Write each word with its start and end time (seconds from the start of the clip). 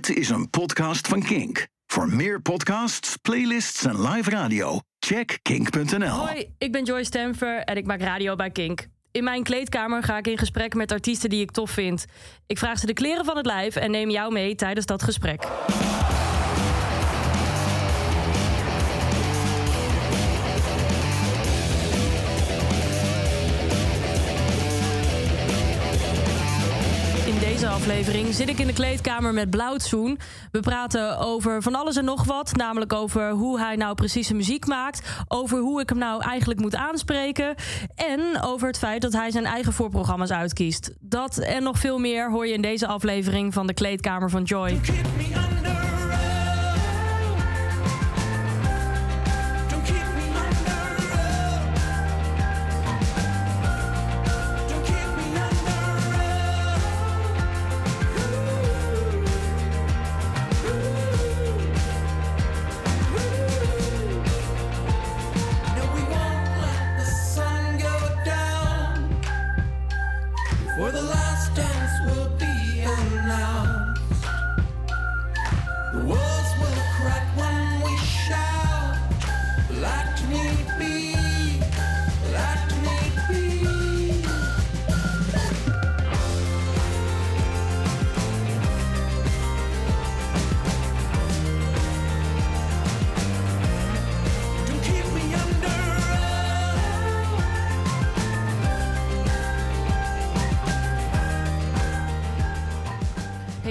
Dit 0.00 0.16
is 0.16 0.28
een 0.28 0.50
podcast 0.50 1.08
van 1.08 1.22
Kink. 1.22 1.66
Voor 1.86 2.08
meer 2.08 2.42
podcasts, 2.42 3.16
playlists 3.16 3.84
en 3.84 4.08
live 4.08 4.30
radio, 4.30 4.80
check 4.98 5.38
kink.nl. 5.42 6.08
Hoi, 6.08 6.54
ik 6.58 6.72
ben 6.72 6.84
Joyce 6.84 7.04
Stemfer 7.04 7.58
en 7.58 7.76
ik 7.76 7.86
maak 7.86 8.00
radio 8.00 8.36
bij 8.36 8.50
Kink. 8.50 8.86
In 9.10 9.24
mijn 9.24 9.42
kleedkamer 9.42 10.02
ga 10.02 10.18
ik 10.18 10.26
in 10.26 10.38
gesprek 10.38 10.74
met 10.74 10.92
artiesten 10.92 11.30
die 11.30 11.40
ik 11.40 11.50
tof 11.50 11.70
vind. 11.70 12.04
Ik 12.46 12.58
vraag 12.58 12.78
ze 12.78 12.86
de 12.86 12.92
kleren 12.92 13.24
van 13.24 13.36
het 13.36 13.46
lijf 13.46 13.76
en 13.76 13.90
neem 13.90 14.10
jou 14.10 14.32
mee 14.32 14.54
tijdens 14.54 14.86
dat 14.86 15.02
gesprek. 15.02 15.46
Aflevering 27.80 28.34
zit 28.34 28.48
ik 28.48 28.58
in 28.58 28.66
de 28.66 28.72
kleedkamer 28.72 29.34
met 29.34 29.50
Blauwtsoen. 29.50 30.18
We 30.52 30.60
praten 30.60 31.18
over 31.18 31.62
van 31.62 31.74
alles 31.74 31.96
en 31.96 32.04
nog 32.04 32.24
wat. 32.24 32.56
Namelijk 32.56 32.92
over 32.92 33.30
hoe 33.30 33.60
hij 33.60 33.76
nou 33.76 33.94
precies 33.94 34.26
zijn 34.26 34.38
muziek 34.38 34.66
maakt. 34.66 35.24
Over 35.28 35.58
hoe 35.58 35.80
ik 35.80 35.88
hem 35.88 35.98
nou 35.98 36.22
eigenlijk 36.22 36.60
moet 36.60 36.74
aanspreken. 36.74 37.54
En 37.94 38.42
over 38.42 38.66
het 38.66 38.78
feit 38.78 39.02
dat 39.02 39.12
hij 39.12 39.30
zijn 39.30 39.44
eigen 39.44 39.72
voorprogramma's 39.72 40.30
uitkiest. 40.30 40.90
Dat 41.00 41.38
en 41.38 41.62
nog 41.62 41.78
veel 41.78 41.98
meer 41.98 42.30
hoor 42.30 42.46
je 42.46 42.52
in 42.52 42.62
deze 42.62 42.86
aflevering 42.86 43.52
van 43.54 43.66
de 43.66 43.74
kleedkamer 43.74 44.30
van 44.30 44.42
Joy. 44.42 44.80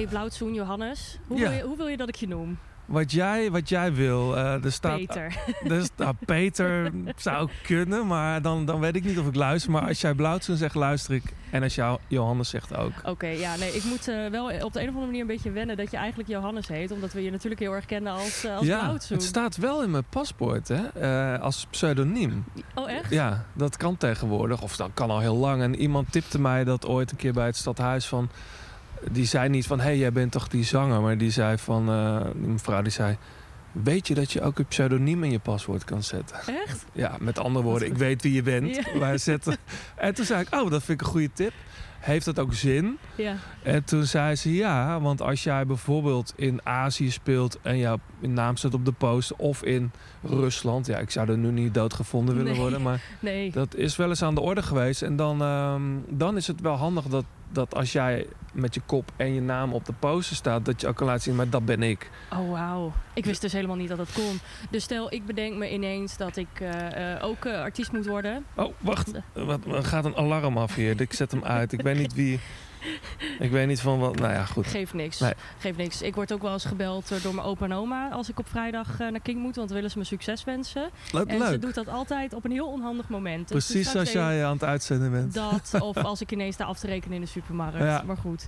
Blauwtsoen, 0.08 0.53
Johannes. 0.53 1.19
Hoe, 1.28 1.38
Ja. 1.38 1.50
wil 1.50 1.58
je, 1.58 1.64
hoe 1.64 1.78
wil 1.78 1.88
je 1.88 1.97
dat 1.97 2.08
ik 2.09 2.16
je 2.16 2.28
noem? 2.28 2.58
Wat 2.86 3.11
jij, 3.11 3.52
wat 3.52 3.69
jij 3.69 3.94
wil. 3.94 4.38
eh, 4.38 4.64
er 4.66 4.72
staat, 4.72 4.97
Peter. 4.97 5.36
Er 5.78 5.83
staat 5.83 6.16
Peter 6.25 6.92
zou 7.16 7.50
kunnen, 7.64 8.08
maar 8.08 8.42
dan, 8.42 8.66
dan 8.66 8.80
weet 8.80 8.95
ik 8.95 9.03
niet 9.03 9.20
of 9.20 9.27
ik 9.27 9.36
luister. 9.36 9.72
Maar 9.72 9.88
als 9.88 10.02
jij 10.02 10.14
Blauwtsoen 10.14 10.55
zegt, 10.58 10.75
luister 10.75 11.14
ik. 11.14 11.23
En 11.52 11.64
als 11.64 11.75
jou 11.75 12.00
Johannes 12.08 12.50
zegt 12.50 12.75
ook. 12.75 12.92
Oké, 13.03 13.27
ja, 13.27 13.55
nee, 13.55 13.72
ik 13.75 13.83
moet 13.83 14.08
eh, 14.08 14.27
wel 14.27 14.44
op 14.45 14.52
de 14.73 14.80
een 14.81 14.88
of 14.88 14.94
andere 14.94 15.05
manier 15.05 15.22
een 15.22 15.27
beetje 15.27 15.52
wennen 15.52 15.77
dat 15.77 15.92
je 15.92 15.97
eigenlijk 15.97 16.30
Johannes 16.30 16.67
heet. 16.67 16.92
Omdat 16.92 17.14
we 17.14 17.23
je 17.23 17.31
natuurlijk 17.31 17.61
heel 17.61 17.73
erg 17.73 17.86
kennen 17.86 18.14
als, 18.14 18.44
eh 18.44 18.55
als 18.58 18.66
ja, 18.66 18.80
Blauwtsoen. 18.80 19.17
het 19.17 19.25
staat 19.25 19.58
wel 19.58 19.83
in 19.83 19.92
mijn 19.92 20.05
paspoort, 20.09 20.67
hè? 20.67 21.39
als 21.39 21.67
pseudoniem. 21.70 22.44
Oh, 22.75 22.92
echt? 22.92 23.09
Ja, 23.09 23.45
dat 23.53 23.77
kan 23.77 23.97
tegenwoordig. 23.97 24.61
Of 24.61 24.76
dat 24.76 24.89
kan 24.93 25.10
al 25.10 25.20
heel 25.20 25.36
lang. 25.37 25.61
En 25.61 25.76
iemand 25.76 26.11
tipte 26.11 26.39
mij 26.39 26.64
dat 26.64 26.86
ooit 26.87 27.11
een 27.11 27.17
keer 27.17 27.33
bij 27.33 27.45
het 27.45 27.55
stadhuis 27.58 28.05
van... 28.08 28.30
Die 29.11 29.26
zei 29.26 29.49
niet 29.49 29.67
van, 29.67 29.77
hé, 29.80 29.86
hey, 29.86 29.98
jij 29.98 30.11
bent 30.11 30.32
toch 30.32 30.48
die 30.48 30.64
zanger? 30.64 31.02
Maar 31.02 31.17
die 31.17 31.32
zei 31.32 31.58
van, 31.58 31.89
eh, 31.89 32.21
die 32.36 32.48
mevrouw 32.48 32.82
die 32.82 32.92
zei... 32.92 33.17
Weet 33.71 34.08
je 34.08 34.14
dat 34.14 34.32
je 34.32 34.42
ook 34.42 34.60
een 34.60 34.65
pseudoniem 34.65 35.23
in 35.23 35.32
je 35.32 35.39
paswoord 35.39 35.83
kan 35.83 36.04
zetten? 36.04 36.37
Echt? 36.65 36.86
Ja, 36.93 37.15
met 37.20 37.39
andere 37.39 37.65
woorden, 37.65 37.87
ik 37.87 37.98
weet 37.98 38.21
wie 38.21 38.33
je 38.33 38.43
bent. 38.43 38.76
Ja. 38.76 38.99
Wij 38.99 39.17
zetten... 39.17 39.58
En 39.95 40.14
toen 40.14 40.26
zei 40.26 40.42
ik, 40.42 40.54
oh, 40.55 40.70
dat 40.71 40.83
vind 40.83 41.02
ik 41.02 41.05
een 41.08 41.11
goede 41.14 41.30
tip. 41.33 41.52
Heeft 41.99 42.26
dat 42.26 42.39
ook 42.39 42.54
zin? 42.54 42.98
Ja. 43.15 43.36
En 43.64 43.83
toen 43.83 44.04
zei 44.04 44.36
ze 44.36 44.54
ja, 44.55 45.02
want 45.02 45.21
als 45.21 45.43
jij 45.43 45.66
bijvoorbeeld 45.66 46.33
in 46.36 46.60
Azië 46.64 47.11
speelt 47.11 47.58
en 47.61 47.77
jouw 47.77 47.99
naam 48.20 48.55
staat 48.55 48.73
op 48.73 48.86
de 48.86 48.92
post 48.92 49.36
of 49.36 49.64
in 49.64 49.92
Rusland, 50.23 50.86
ja, 50.86 50.98
ik 50.98 51.11
zou 51.11 51.30
er 51.30 51.37
nu 51.37 51.52
niet 51.52 51.73
doodgevonden 51.73 52.36
willen 52.36 52.52
Nee. 52.52 52.61
worden, 52.61 52.81
maar 52.81 53.02
Nee. 53.20 53.52
dat 53.52 53.76
is 53.76 53.95
wel 53.95 54.10
eens 54.10 54.21
aan 54.23 54.36
de 54.36 54.42
orde 54.42 54.61
geweest. 54.64 55.02
En 55.02 55.16
dan, 55.16 55.42
ehm, 55.42 55.81
dan 56.10 56.37
is 56.37 56.48
het 56.48 56.61
wel 56.61 56.76
handig 56.76 57.05
dat, 57.05 57.26
dat 57.52 57.76
als 57.76 57.92
jij 57.92 58.26
met 58.54 58.73
je 58.73 58.82
kop 58.86 59.11
en 59.15 59.33
je 59.33 59.42
naam 59.42 59.73
op 59.73 59.86
de 59.86 59.93
poster 59.99 60.36
staat, 60.36 60.65
dat 60.65 60.82
je 60.82 60.87
ook 60.87 60.95
kan 60.95 61.08
laten 61.08 61.21
zien, 61.21 61.36
maar 61.36 61.49
dat 61.49 61.65
ben 61.65 61.83
ik. 61.83 62.10
Oh, 62.32 62.52
wauw. 62.52 62.93
Ik 63.14 63.26
wist 63.26 63.42
dus 63.42 63.54
helemaal 63.54 63.76
niet 63.76 63.89
dat 63.89 63.98
dat 63.98 64.11
kon. 64.14 64.39
Dus 64.70 64.83
stel, 64.83 65.14
ik 65.14 65.26
bedenk 65.26 65.55
me 65.58 65.71
ineens 65.71 66.17
dat 66.17 66.37
ik 66.37 66.48
eh, 66.60 67.14
eh, 67.14 67.23
ook 67.23 67.45
eh, 67.45 67.60
artiest 67.60 67.92
moet 67.92 68.05
worden. 68.05 68.45
Oh, 68.55 68.73
wacht, 68.80 69.11
wat, 69.33 69.65
er 69.65 69.83
gaat 69.83 70.05
een 70.05 70.15
alarm 70.15 70.58
af 70.58 70.76
hier. 70.76 71.02
Ik 71.02 71.14
zet 71.14 71.32
hem 71.32 71.43
uit. 71.43 71.71
Ik 71.71 71.82
weet 71.82 71.98
niet 71.98 72.14
wie. 72.14 72.39
Ik 73.40 73.52
weet 73.52 73.67
niet 73.67 73.82
van 73.82 74.00
wat. 74.00 74.16
Nou 74.20 74.34
ja, 74.34 74.45
goed. 74.45 74.67
Geeft 74.67 74.94
niks. 74.94 75.20
Nee. 75.20 75.34
Geeft 75.60 75.78
niks. 75.78 76.02
Ik 76.02 76.16
word 76.16 76.34
ook 76.34 76.42
wel 76.42 76.54
eens 76.54 76.66
gebeld 76.66 77.12
eh, 77.12 77.22
door 77.23 77.36
mijn 77.36 77.48
opa 77.48 77.66
en 77.66 77.73
oma 77.73 78.10
als 78.10 78.30
ik 78.30 78.40
op 78.40 78.48
vrijdag 78.50 79.00
eh, 79.00 79.08
naar 79.08 79.20
King 79.20 79.40
moet. 79.40 79.56
Want 79.56 79.67
dan 79.67 79.76
willen 79.78 79.92
ze 79.92 79.98
me 79.98 80.04
succes 80.04 80.44
wensen. 80.44 80.90
Leuk. 81.12 81.28
En 81.28 81.38
ze 81.40 81.50
leuk. 81.50 81.62
doet 81.62 81.73
dat 81.76 81.88
altijd 81.88 82.34
op 82.34 82.45
een 82.45 82.52
heel 82.52 82.67
onhandig 82.67 83.10
moment. 83.10 83.48
Dus 83.48 83.66
Precies 83.66 83.95
als 83.95 84.12
jij 84.12 84.45
aan 84.45 84.54
het 84.54 84.64
uitzenden 84.64 85.12
bent. 85.12 85.34
Dat, 85.34 85.76
of 85.90 85.98
als 85.98 86.22
ik 86.22 86.32
ineens 86.32 86.56
sta 86.56 86.66
af 86.66 86.80
te 86.80 86.88
rekenen 86.88 87.16
in 87.16 87.22
de 87.22 87.28
supermarkt. 87.28 87.78
Ja. 87.78 88.04
Maar 88.06 88.17
goed. 88.17 88.45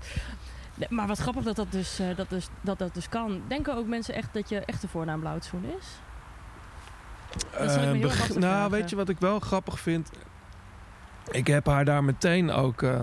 Maar 0.90 1.08
wat 1.08 1.18
grappig 1.20 1.44
dat 1.44 1.56
dat 1.56 1.72
dus, 1.72 2.00
eh, 2.00 2.08
dat 2.16 2.30
dus, 2.30 2.48
dat 2.62 2.80
dat 2.80 2.94
dus 2.94 3.10
kan. 3.10 3.42
Denken 3.48 3.76
ook 3.76 3.88
mensen 3.88 4.14
echt 4.14 4.34
dat 4.34 4.50
je 4.50 4.60
echte 4.66 4.88
voornaam 4.88 5.20
Blauwtsoen 5.20 5.64
is? 5.80 5.86
Dat 7.52 7.76
Eh, 7.76 7.92
nou, 7.92 8.10
vragen. 8.32 8.72
weet 8.72 8.90
je 8.90 8.96
wat 8.96 9.10
ik 9.10 9.20
wel 9.20 9.40
grappig 9.40 9.80
vind? 9.80 10.10
Ik 11.32 11.48
heb 11.48 11.66
haar 11.66 11.86
daar 11.86 12.04
meteen 12.04 12.52
ook 12.52 12.82
eh, 12.82 13.02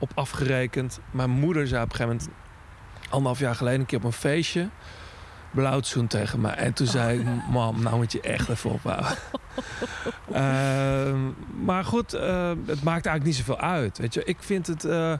op 0.00 0.10
afgerekend. 0.14 1.00
Mijn 1.10 1.30
moeder 1.30 1.66
zei 1.66 1.82
op 1.82 1.90
een 1.90 1.96
gegeven 1.96 2.16
moment, 2.16 2.36
anderhalf 3.08 3.38
jaar 3.38 3.54
geleden, 3.54 3.80
een 3.80 3.86
keer 3.86 3.98
op 3.98 4.04
een 4.04 4.12
feestje, 4.12 4.68
blauwtsoen 5.50 6.06
tegen 6.06 6.40
mij. 6.40 6.54
En 6.54 6.72
toen 6.72 6.86
zei 6.86 7.18
ik, 7.20 7.26
mam, 7.50 7.82
nou 7.82 7.96
moet 7.96 8.12
je 8.12 8.20
echt 8.20 8.48
even 8.48 8.70
ophouden. 8.70 9.16
Ehm, 10.32 11.18
maar 11.64 11.84
goed, 11.84 12.14
eh, 12.14 12.48
het 12.66 12.82
maakt 12.82 13.06
eigenlijk 13.06 13.24
niet 13.24 13.34
zoveel 13.34 13.58
uit. 13.60 13.98
Weet 13.98 14.14
je, 14.14 14.24
ik 14.24 14.36
vind 14.40 14.66
het. 14.66 14.84
eh, 14.84 15.12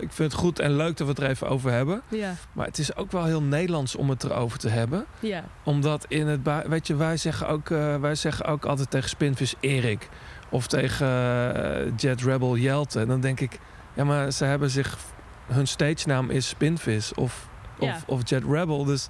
ik 0.00 0.12
vind 0.12 0.32
het 0.32 0.40
goed 0.40 0.58
en 0.58 0.76
leuk 0.76 0.96
dat 0.96 1.06
we 1.06 1.12
het 1.12 1.22
er 1.22 1.28
even 1.28 1.48
over 1.48 1.70
hebben. 1.70 2.02
Ja, 2.08 2.34
Maar 2.52 2.66
het 2.66 2.78
is 2.78 2.96
ook 2.96 3.12
wel 3.12 3.24
heel 3.24 3.42
Nederlands 3.42 3.96
om 3.96 4.10
het 4.10 4.24
erover 4.24 4.58
te 4.58 4.68
hebben 4.68 5.04
ja. 5.20 5.44
omdat 5.62 6.04
in 6.08 6.26
het 6.26 6.40
weet 6.66 6.86
je, 6.86 6.94
wij 6.96 7.16
zeggen 7.16 7.48
ook, 7.48 7.70
eh, 7.70 7.96
wij 7.96 8.14
zeggen 8.14 8.44
ook 8.44 8.64
altijd 8.64 8.90
tegen 8.90 9.08
Spinvis 9.08 9.54
Erik. 9.60 10.08
Of 10.48 10.66
tegen 10.66 11.06
eh, 11.06 11.92
Jet 11.96 12.22
Rebel 12.22 12.56
Jelte. 12.56 13.00
En 13.00 13.08
dan 13.08 13.20
denk 13.20 13.40
ik, 13.40 13.58
ja, 13.94 14.04
maar 14.04 14.30
ze 14.30 14.44
hebben 14.44 14.70
zich. 14.70 14.98
Hun 15.46 15.66
stage 15.66 16.08
naam 16.08 16.30
is 16.30 16.48
Spinvis 16.48 17.14
of, 17.14 17.48
Ja. 17.78 17.94
of, 17.94 18.04
of 18.06 18.28
Jet 18.28 18.42
Rebel. 18.44 18.84
Dus 18.84 19.08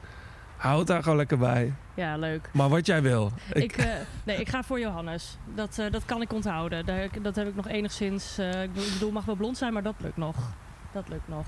houd 0.57 0.87
daar 0.87 1.03
gewoon 1.03 1.19
lekker 1.19 1.39
bij. 1.39 1.73
Ja, 1.95 2.17
leuk. 2.17 2.49
Maar 2.53 2.69
wat 2.69 2.87
jij 2.87 3.03
wil. 3.03 3.33
Ik, 3.53 3.77
eh, 3.77 3.87
nee, 4.25 4.37
ik 4.37 4.49
ga 4.49 4.63
voor 4.63 4.81
Johannes. 4.81 5.37
Dat, 5.55 5.79
eh, 5.79 5.91
dat 5.91 6.05
kan 6.05 6.23
ik 6.23 6.33
onthouden. 6.33 6.87
Daar, 6.87 7.09
dat 7.23 7.37
heb 7.37 7.49
ik 7.49 7.55
nog 7.55 7.69
enigszins... 7.69 8.39
eh, 8.39 8.63
ik 8.63 8.73
bedoel, 8.73 9.11
mag 9.11 9.25
wel 9.25 9.35
blond 9.35 9.57
zijn, 9.57 9.73
maar 9.73 9.83
dat 9.83 9.95
lukt 9.99 10.17
nog. 10.17 10.37
Dat 10.93 11.09
lukt 11.09 11.29
nog. 11.29 11.47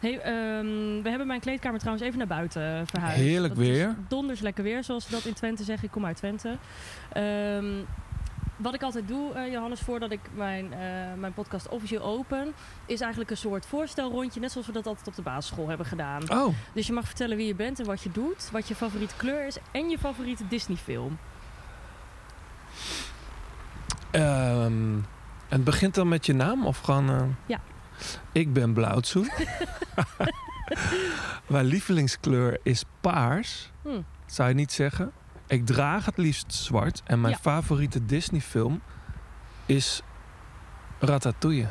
Hey, 0.00 0.18
ehm, 0.20 1.02
we 1.02 1.08
hebben 1.08 1.26
mijn 1.26 1.40
kleedkamer 1.40 1.78
trouwens 1.78 2.06
even 2.06 2.18
naar 2.18 2.26
buiten 2.26 2.86
verhuisd. 2.86 3.16
Heerlijk 3.16 3.54
Dat 3.54 3.64
weer. 3.64 3.94
Donders 4.08 4.40
lekker 4.40 4.64
weer, 4.64 4.84
zoals 4.84 5.04
ze 5.04 5.10
dat 5.10 5.24
in 5.24 5.32
Twente 5.34 5.64
zeggen. 5.64 5.84
Ik 5.84 5.90
kom 5.90 6.06
uit 6.06 6.16
Twente. 6.16 6.56
Ehm, 7.12 7.64
wat 8.62 8.74
ik 8.74 8.82
altijd 8.82 9.08
doe, 9.08 9.32
eh, 9.32 9.52
Johannes, 9.52 9.80
voordat 9.80 10.10
ik 10.10 10.20
mijn, 10.34 10.72
eh, 10.72 10.78
mijn 11.16 11.32
podcast 11.34 11.68
officieel 11.68 12.02
open... 12.02 12.52
is 12.86 13.00
eigenlijk 13.00 13.30
een 13.30 13.36
soort 13.36 13.66
voorstelrondje. 13.66 14.40
Net 14.40 14.52
zoals 14.52 14.66
we 14.66 14.72
dat 14.72 14.86
altijd 14.86 15.06
op 15.06 15.14
de 15.14 15.22
basisschool 15.22 15.68
hebben 15.68 15.86
gedaan. 15.86 16.30
Oh, 16.32 16.54
Dus 16.72 16.86
je 16.86 16.92
mag 16.92 17.06
vertellen 17.06 17.36
wie 17.36 17.46
je 17.46 17.54
bent 17.54 17.80
en 17.80 17.86
wat 17.86 18.02
je 18.02 18.10
doet. 18.12 18.48
Wat 18.52 18.68
je 18.68 18.74
favoriete 18.74 19.14
kleur 19.16 19.46
is 19.46 19.56
en 19.72 19.88
je 19.88 19.98
favoriete 19.98 20.48
Disney-film. 20.48 21.18
en 24.10 25.06
het 25.48 25.64
begint 25.64 25.94
dan 25.94 26.08
met 26.08 26.26
je 26.26 26.32
naam 26.34 26.66
of 26.66 26.78
gewoon... 26.78 27.10
eh, 27.10 27.22
Ja. 27.46 27.60
Ik 28.32 28.52
ben 28.52 28.72
Blauwtsoen. 28.72 29.30
Mijn 31.46 31.64
lievelingskleur 31.64 32.58
is 32.62 32.84
paars. 33.00 33.70
Hm. 33.82 34.00
Zou 34.26 34.48
je 34.48 34.54
niet 34.54 34.72
zeggen? 34.72 35.12
Ik 35.52 35.66
draag 35.66 36.04
het 36.04 36.16
liefst 36.16 36.54
zwart. 36.54 37.02
En 37.04 37.20
mijn 37.20 37.32
Ja. 37.32 37.38
favoriete 37.40 38.06
Disney-film 38.06 38.80
is 39.66 40.02
Ratatouille. 40.98 41.66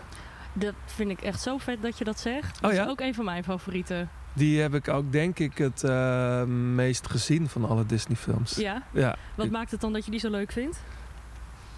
Dat 0.54 0.74
vind 0.86 1.10
ik 1.10 1.22
echt 1.22 1.42
zo 1.42 1.57
vet 1.57 1.81
dat 1.81 1.98
je 1.98 2.04
dat 2.04 2.19
zegt. 2.19 2.56
Oh 2.57 2.62
Dat 2.62 2.74
ja? 2.74 2.83
is 2.83 2.89
ook 2.89 3.00
een 3.00 3.13
van 3.13 3.25
mijn 3.25 3.44
favorieten 3.44 4.10
Die 4.33 4.62
heb 4.62 4.74
ik 4.74 4.88
ook 4.88 5.12
denk 5.12 5.39
ik 5.39 5.57
het 5.57 5.83
eh, 5.83 6.44
meest 6.74 7.10
gezien 7.10 7.50
van 7.50 7.66
alle 7.69 7.86
Disney 7.86 8.16
films. 8.18 8.56
Ja? 8.56 8.83
Ja, 8.92 9.16
Wat 9.36 9.45
ik- 9.45 9.51
maakt 9.51 9.72
het 9.72 9.81
dan 9.81 9.94
dat 9.94 10.06
je 10.06 10.12
die 10.12 10.19
zo 10.19 10.30
leuk 10.30 10.51
vindt? 10.51 10.80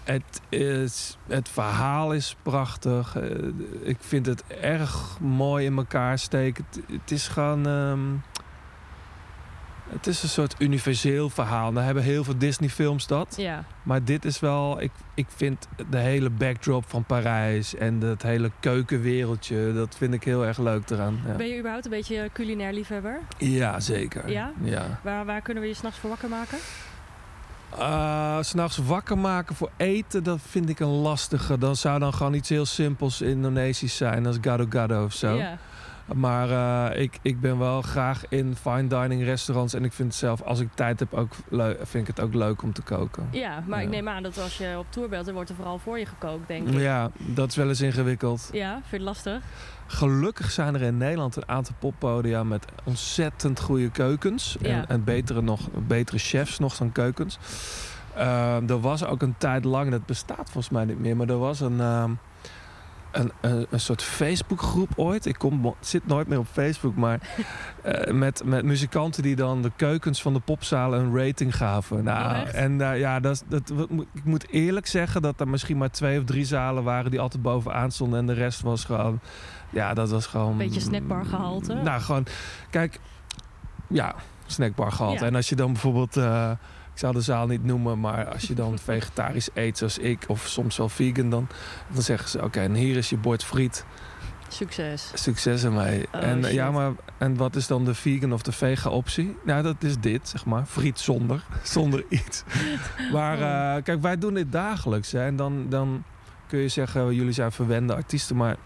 Het, 0.04 0.40
is, 0.48 1.18
het 1.26 1.48
verhaal 1.48 2.12
is 2.12 2.36
prachtig. 2.42 3.16
Eh, 3.16 3.30
ik 3.82 3.96
vind 4.00 4.26
het 4.26 4.44
erg 4.46 5.20
mooi 5.20 5.64
in 5.66 5.76
elkaar 5.76 6.18
steken. 6.18 6.64
Het, 6.70 6.80
het 7.00 7.10
is 7.10 7.28
gewoon... 7.28 7.66
ehm, 7.66 8.00
het 9.88 10.06
is 10.06 10.22
een 10.22 10.28
soort 10.28 10.54
universeel 10.58 11.30
verhaal. 11.30 11.72
Nou 11.72 11.84
hebben 11.84 12.02
heel 12.02 12.24
veel 12.24 12.38
Disney 12.38 12.68
films 12.68 13.06
dat. 13.06 13.34
Ja. 13.36 13.64
Maar 13.82 14.04
dit 14.04 14.24
is 14.24 14.40
wel... 14.40 14.80
Ik, 14.82 14.90
ik 15.14 15.26
vind 15.36 15.68
de 15.90 15.98
hele 15.98 16.30
backdrop 16.30 16.84
van 16.88 17.04
Parijs... 17.04 17.74
en 17.74 18.00
het 18.00 18.22
hele 18.22 18.50
keukenwereldje... 18.60 19.72
dat 19.72 19.94
vind 19.98 20.14
ik 20.14 20.24
heel 20.24 20.46
erg 20.46 20.58
leuk 20.58 20.90
eraan. 20.90 21.20
Ja, 21.26 21.34
Ben 21.34 21.48
je 21.48 21.58
überhaupt 21.58 21.84
een 21.84 21.90
beetje 21.90 22.30
culinair 22.32 22.72
liefhebber? 22.72 23.18
ja 23.38 23.80
zeker. 23.80 24.30
Ja? 24.30 24.52
ja. 24.62 25.00
Waar, 25.02 25.24
waar 25.24 25.40
kunnen 25.40 25.62
we 25.62 25.68
je 25.68 25.74
s'nachts 25.74 25.98
voor 25.98 26.10
wakker 26.10 26.28
maken? 26.28 26.58
Uh, 27.78 28.36
S'nachts 28.40 28.76
wakker 28.76 29.18
maken 29.18 29.54
voor 29.54 29.70
eten, 29.76 30.22
dat 30.22 30.38
vind 30.48 30.68
ik 30.68 30.80
een 30.80 30.88
lastige. 30.88 31.58
Dan 31.58 31.76
zou 31.76 31.98
dan 31.98 32.14
gewoon 32.14 32.34
iets 32.34 32.48
heel 32.48 32.66
simpels 32.66 33.20
Indonesisch 33.20 33.96
zijn, 33.96 34.26
als 34.26 34.36
gado 34.40 34.66
gado 34.68 35.04
of 35.04 35.12
zo. 35.12 35.36
Ja. 35.36 35.58
Maar 36.12 36.50
eh, 36.90 37.02
ik, 37.02 37.18
ik 37.22 37.40
ben 37.40 37.58
wel 37.58 37.82
graag 37.82 38.24
in 38.28 38.56
fine 38.56 38.86
dining 38.86 39.24
restaurants. 39.24 39.74
En 39.74 39.84
ik 39.84 39.92
vind 39.92 40.08
het 40.08 40.18
zelf, 40.18 40.42
als 40.42 40.60
ik 40.60 40.68
tijd 40.74 41.00
heb, 41.00 41.14
ook 41.14 41.32
vind 41.82 42.08
ik 42.08 42.16
het 42.16 42.20
ook 42.20 42.34
leuk 42.34 42.62
om 42.62 42.72
te 42.72 42.82
koken. 42.82 43.28
ja, 43.30 43.62
maar 43.66 43.82
ik 43.82 43.88
neem 43.88 44.08
aan 44.08 44.22
dat 44.22 44.38
als 44.38 44.58
je 44.58 44.74
op 44.78 44.86
tour 44.88 45.08
bent, 45.08 45.24
dan 45.24 45.34
wordt 45.34 45.50
er 45.50 45.56
vooral 45.56 45.78
voor 45.78 45.98
je 45.98 46.06
gekookt, 46.06 46.48
denk 46.48 46.68
ik. 46.68 46.80
Ja, 46.80 47.10
dat 47.16 47.48
is 47.48 47.56
wel 47.56 47.68
eens 47.68 47.80
ingewikkeld. 47.80 48.48
Ja, 48.52 48.72
vind 48.72 48.84
je 48.90 48.96
het 48.96 49.04
lastig? 49.04 49.42
Gelukkig 49.86 50.50
zijn 50.50 50.74
er 50.74 50.82
in 50.82 50.96
Nederland 50.96 51.36
een 51.36 51.48
aantal 51.48 51.74
poppodia 51.78 52.44
met 52.44 52.64
ontzettend 52.84 53.60
goede 53.60 53.90
keukens. 53.90 54.56
Ja. 54.60 54.68
En, 54.68 54.88
en 54.88 55.04
betere, 55.04 55.42
nog, 55.42 55.68
betere 55.86 56.18
chefs 56.18 56.58
nog 56.58 56.76
dan 56.76 56.92
keukens. 56.92 57.38
Ehm, 58.16 58.68
er 58.68 58.80
was 58.80 59.04
ook 59.04 59.22
een 59.22 59.34
tijd 59.38 59.64
lang, 59.64 59.90
dat 59.90 60.06
bestaat 60.06 60.50
volgens 60.50 60.70
mij 60.70 60.84
niet 60.84 60.98
meer, 60.98 61.16
maar 61.16 61.28
er 61.28 61.38
was 61.38 61.60
een, 61.60 61.80
ehm, 61.80 62.10
een, 63.16 63.32
een, 63.40 63.66
een 63.70 63.80
soort 63.80 64.02
Facebookgroep 64.02 64.90
ooit. 64.96 65.26
Ik 65.26 65.38
kom, 65.38 65.74
zit 65.80 66.06
nooit 66.06 66.28
meer 66.28 66.38
op 66.38 66.46
Facebook, 66.52 66.96
maar 66.96 67.20
eh, 67.82 68.12
met, 68.14 68.42
met 68.44 68.64
muzikanten 68.64 69.22
die 69.22 69.36
dan 69.36 69.62
de 69.62 69.70
keukens 69.76 70.22
van 70.22 70.32
de 70.32 70.40
popzalen 70.40 71.00
een 71.00 71.16
rating 71.26 71.56
gaven. 71.56 72.04
Nou, 72.04 72.22
Oh, 72.46 72.54
en 72.54 72.80
eh, 72.80 72.98
ja, 72.98 73.20
dat, 73.20 73.32
is- 73.32 73.42
dat, 73.48 73.88
ik 74.14 74.24
moet 74.24 74.48
eerlijk 74.48 74.86
zeggen 74.86 75.22
dat 75.22 75.40
er 75.40 75.48
misschien 75.48 75.76
maar 75.78 75.90
twee 75.90 76.18
of 76.18 76.24
drie 76.24 76.44
zalen 76.44 76.84
waren 76.84 77.10
die 77.10 77.20
altijd 77.20 77.42
bovenaan 77.42 77.90
stonden 77.90 78.18
en 78.18 78.26
de 78.26 78.32
rest 78.32 78.60
was 78.60 78.84
gewoon, 78.84 79.20
ja, 79.70 79.94
dat 79.94 80.10
was 80.10 80.26
gewoon. 80.26 80.56
Beetje 80.56 80.80
snackbar 80.80 81.24
gehalte. 81.24 81.74
Nou, 81.74 82.00
gewoon, 82.00 82.26
kijk, 82.70 83.00
ja, 83.88 84.14
snackbar 84.46 84.92
gehalte. 84.92 85.20
Ja. 85.20 85.26
En 85.26 85.34
als 85.34 85.48
je 85.48 85.56
dan 85.56 85.72
bijvoorbeeld, 85.72 86.16
eh, 86.16 86.50
ik 86.94 87.00
zou 87.00 87.12
de 87.12 87.20
zaal 87.20 87.46
niet 87.46 87.64
noemen, 87.64 88.00
maar 88.00 88.26
als 88.32 88.42
je 88.42 88.54
dan 88.54 88.78
vegetarisch 88.92 89.48
eet 89.54 89.78
zoals 89.78 89.98
ik, 89.98 90.24
of 90.26 90.46
soms 90.46 90.76
wel 90.76 90.88
vegan, 90.88 91.30
dan, 91.30 91.46
dan 91.92 92.02
zeggen 92.02 92.28
ze: 92.28 92.42
Oké, 92.42 92.60
en 92.60 92.74
hier 92.74 92.96
is 92.96 93.10
je 93.10 93.16
bord 93.16 93.44
friet. 93.44 93.84
Succes. 94.48 95.10
Succes 95.14 95.64
ermee. 95.64 96.06
Oh, 96.12 96.22
en, 96.22 96.44
shit. 96.44 96.52
ja, 96.52 96.70
maar, 96.70 96.92
en 97.18 97.36
wat 97.36 97.56
is 97.56 97.66
dan 97.66 97.84
de 97.84 97.94
vegan 97.94 98.32
of 98.32 98.42
de 98.42 98.52
vega 98.52 98.90
optie? 98.90 99.36
Nou, 99.44 99.62
dat 99.62 99.82
is 99.82 99.98
dit, 99.98 100.28
zeg 100.28 100.44
maar. 100.44 100.64
Friet 100.66 100.98
zonder, 100.98 101.44
zonder 101.62 102.04
iets. 102.08 102.42
Maar 103.12 103.36
Oh. 103.38 103.76
eh, 103.76 103.82
kijk, 103.82 104.02
wij 104.02 104.18
doen 104.18 104.34
dit 104.34 104.52
dagelijks. 104.52 105.12
Hè, 105.12 105.24
en 105.24 105.36
dan, 105.36 105.66
dan 105.68 106.04
kun 106.46 106.58
je 106.58 106.68
zeggen, 106.68 107.14
jullie 107.14 107.32
zijn 107.32 107.52
verwende 107.52 107.94
artiesten. 107.94 108.36
Maar 108.36 108.56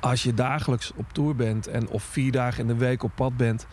als 0.00 0.22
je 0.22 0.34
dagelijks 0.34 0.92
op 0.96 1.12
tour 1.12 1.34
bent 1.36 1.66
en 1.66 1.88
of 1.88 2.02
vier 2.02 2.32
dagen 2.32 2.60
in 2.60 2.66
de 2.66 2.76
week 2.76 3.02
op 3.02 3.12
pad 3.14 3.36
bent... 3.36 3.66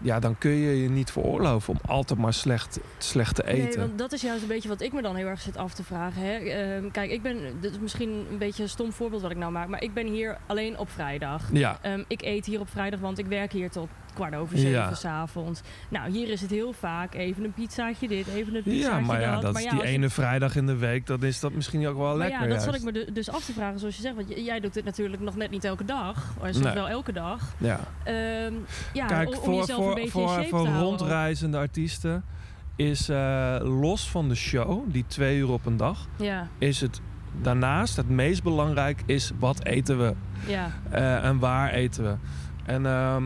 Ja, 0.00 0.18
dan 0.20 0.38
kun 0.38 0.50
je 0.50 0.82
je 0.82 0.88
niet 0.88 1.10
veroorloven 1.10 1.72
om 1.72 1.80
altijd 1.90 2.18
maar 2.18 2.34
slecht, 2.34 2.78
slecht 2.98 3.34
te 3.34 3.46
eten. 3.46 3.78
Nee, 3.78 3.86
want 3.86 3.98
dat 3.98 4.12
is 4.12 4.22
juist 4.22 4.42
een 4.42 4.48
beetje 4.48 4.68
wat 4.68 4.80
ik 4.80 4.92
me 4.92 5.02
dan 5.02 5.16
heel 5.16 5.26
erg 5.26 5.40
zit 5.40 5.56
af 5.56 5.74
te 5.74 5.84
vragen. 5.84 6.22
Hè. 6.22 6.32
Ehm, 6.36 6.90
kijk, 6.90 7.10
ik 7.10 7.22
ben, 7.22 7.60
dit 7.60 7.70
is 7.72 7.78
misschien 7.78 8.26
een 8.30 8.38
beetje 8.38 8.62
een 8.62 8.68
stom 8.68 8.92
voorbeeld 8.92 9.22
wat 9.22 9.30
ik 9.30 9.36
nou 9.36 9.52
maak, 9.52 9.68
maar 9.68 9.82
ik 9.82 9.94
ben 9.94 10.06
hier 10.06 10.38
alleen 10.46 10.78
op 10.78 10.90
vrijdag. 10.90 11.42
Ja, 11.52 11.78
Ehm, 11.82 12.02
ik 12.08 12.22
eet 12.22 12.46
hier 12.46 12.60
op 12.60 12.68
vrijdag, 12.70 13.00
want 13.00 13.18
ik 13.18 13.26
werk 13.26 13.52
hier 13.52 13.70
tot 13.70 13.88
kwart 14.18 14.34
over 14.34 14.58
zeven 14.58 14.70
Ja. 14.72 14.94
s'avonds. 14.94 15.60
Nou, 15.88 16.10
hier 16.10 16.28
is 16.28 16.40
het 16.40 16.50
heel 16.50 16.72
vaak 16.72 17.14
even 17.14 17.44
een 17.44 17.52
pizzaatje 17.52 18.08
dit, 18.08 18.26
even 18.26 18.54
een 18.54 18.62
pizzaatje 18.62 19.00
ja, 19.00 19.06
maar 19.06 19.20
ja, 19.20 19.32
dat. 19.32 19.42
dat 19.42 19.52
Maar 19.52 19.62
is 19.62 19.68
ja, 19.70 19.74
die 19.76 19.84
ene 19.84 20.08
vrijdag 20.10 20.56
in 20.56 20.66
de 20.66 20.76
week, 20.76 21.06
dan 21.06 21.22
is 21.22 21.40
dat 21.40 21.52
misschien 21.52 21.86
ook 21.86 21.96
wel 21.96 22.06
Maar 22.06 22.16
lekker. 22.16 22.40
ja, 22.42 22.46
dat 22.46 22.62
zat 22.62 22.70
juist. 22.70 22.86
ik 22.86 22.92
me 22.92 23.04
du- 23.04 23.12
dus 23.12 23.30
af 23.30 23.44
te 23.44 23.52
vragen, 23.52 23.78
zoals 23.78 23.96
je 23.96 24.02
zegt. 24.02 24.14
Want 24.14 24.28
jij 24.44 24.60
doet 24.60 24.74
dit 24.74 24.84
natuurlijk 24.84 25.22
nog 25.22 25.36
net 25.36 25.50
niet 25.50 25.64
elke 25.64 25.84
dag. 25.84 26.24
Maar 26.40 26.52
soms 26.54 26.64
Nee. 26.64 26.74
wel 26.74 26.88
elke 26.88 27.12
dag. 27.12 27.42
Ja. 27.58 27.80
Ehm, 28.04 28.52
ja, 28.92 29.06
Kijk, 29.06 29.28
om, 29.28 29.34
om 29.54 29.66
voor, 29.66 30.00
voor, 30.08 30.44
voor, 30.48 30.66
rondreizende 30.66 31.56
artiesten 31.58 32.24
is 32.76 33.08
eh, 33.08 33.56
los 33.62 34.10
van 34.10 34.28
de 34.28 34.34
show, 34.34 34.82
die 34.92 35.04
twee 35.06 35.38
uur 35.38 35.50
op 35.50 35.66
een 35.66 35.76
dag, 35.76 36.06
Ja, 36.16 36.48
is 36.58 36.80
het 36.80 37.00
daarnaast 37.42 37.96
het 37.96 38.08
meest 38.08 38.42
belangrijk 38.42 39.02
is 39.06 39.32
wat 39.38 39.64
eten 39.64 39.98
we 39.98 40.14
ja, 40.46 40.70
eh, 40.90 41.24
en 41.24 41.38
waar 41.38 41.70
eten 41.72 42.04
we. 42.04 42.14
En, 42.64 42.86
ehm, 42.86 43.22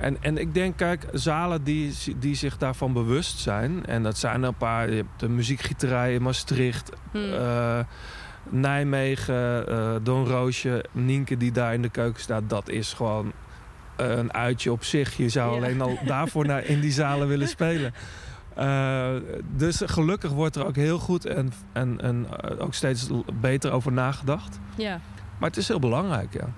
en, 0.00 0.16
en 0.22 0.38
ik 0.38 0.54
denk, 0.54 0.76
kijk, 0.76 1.04
zalen 1.12 1.64
die, 1.64 1.94
die 2.18 2.34
zich 2.34 2.56
daarvan 2.58 2.92
bewust 2.92 3.38
zijn, 3.38 3.86
en 3.86 4.02
dat 4.02 4.18
zijn 4.18 4.42
er 4.42 4.48
een 4.48 4.54
paar, 4.56 4.90
je 4.90 4.96
hebt 4.96 5.20
de 5.20 5.28
muziekgieterij 5.28 6.14
in 6.14 6.22
Maastricht, 6.22 6.90
Hm. 7.12 7.16
eh, 7.18 7.78
Nijmegen, 8.48 9.68
eh, 9.68 9.90
Don 10.02 10.26
Roosje, 10.26 10.84
Nienke 10.92 11.36
die 11.36 11.52
daar 11.52 11.74
in 11.74 11.82
de 11.82 11.88
keuken 11.88 12.20
staat, 12.22 12.42
dat 12.46 12.68
is 12.68 12.92
gewoon 12.92 13.32
een 13.96 14.32
uitje 14.32 14.72
op 14.72 14.84
zich. 14.84 15.16
Je 15.16 15.28
zou 15.28 15.50
Ja. 15.50 15.56
alleen 15.56 15.80
al 15.80 15.98
daarvoor 16.04 16.46
naar, 16.46 16.64
in 16.64 16.80
die 16.80 16.92
zalen 16.92 17.28
willen 17.28 17.48
spelen. 17.58 17.94
Eh, 18.54 19.08
dus 19.56 19.82
gelukkig 19.84 20.30
wordt 20.30 20.56
er 20.56 20.66
ook 20.66 20.76
heel 20.76 20.98
goed 20.98 21.24
en, 21.26 21.52
en, 21.72 22.00
en 22.00 22.26
ook 22.58 22.74
steeds 22.74 23.08
beter 23.40 23.72
over 23.72 23.92
nagedacht. 23.92 24.58
ja. 24.76 25.00
Maar 25.38 25.48
het 25.48 25.58
is 25.58 25.68
heel 25.68 25.78
belangrijk, 25.78 26.32
ja. 26.32 26.48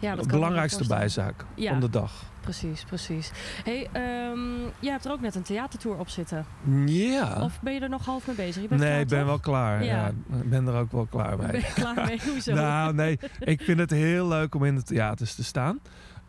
ja 0.00 0.14
dat 0.16 0.26
belangrijkste 0.28 0.86
bijzaak 0.86 1.44
Ja. 1.54 1.70
van 1.70 1.80
de 1.80 1.90
dag. 1.90 2.12
Precies, 2.46 2.84
precies. 2.84 3.30
hey, 3.64 3.88
ehm, 3.92 4.38
jij 4.80 4.90
hebt 4.92 5.04
er 5.04 5.12
ook 5.12 5.20
net 5.20 5.34
een 5.34 5.42
theatertour 5.42 5.98
op 5.98 6.08
zitten. 6.08 6.46
Ja. 6.86 7.42
Of 7.42 7.60
ben 7.60 7.72
je 7.72 7.80
er 7.80 7.88
nog 7.88 8.04
half 8.04 8.26
mee 8.26 8.36
bezig? 8.36 8.62
Je 8.62 8.68
bent 8.68 8.80
nee, 8.80 9.00
ik 9.00 9.08
ben 9.08 9.26
wel 9.26 9.38
klaar. 9.38 9.84
Ja. 9.84 9.94
Ja. 9.96 10.06
ik 10.42 10.50
ben 10.50 10.66
er 10.66 10.74
ook 10.74 10.92
wel 10.92 11.06
klaar 11.10 11.36
Ben 11.36 11.46
mee. 11.50 11.60
je 11.60 11.72
klaar 11.74 12.04
mee? 12.06 12.20
Hoezo? 12.32 12.54
Nou, 12.54 12.94
nee, 12.94 13.18
ik 13.38 13.60
vind 13.62 13.78
het 13.78 13.90
heel 13.90 14.28
leuk 14.28 14.54
om 14.54 14.64
in 14.64 14.74
de 14.74 14.82
theaters 14.82 15.34
te 15.34 15.44
staan. 15.44 15.80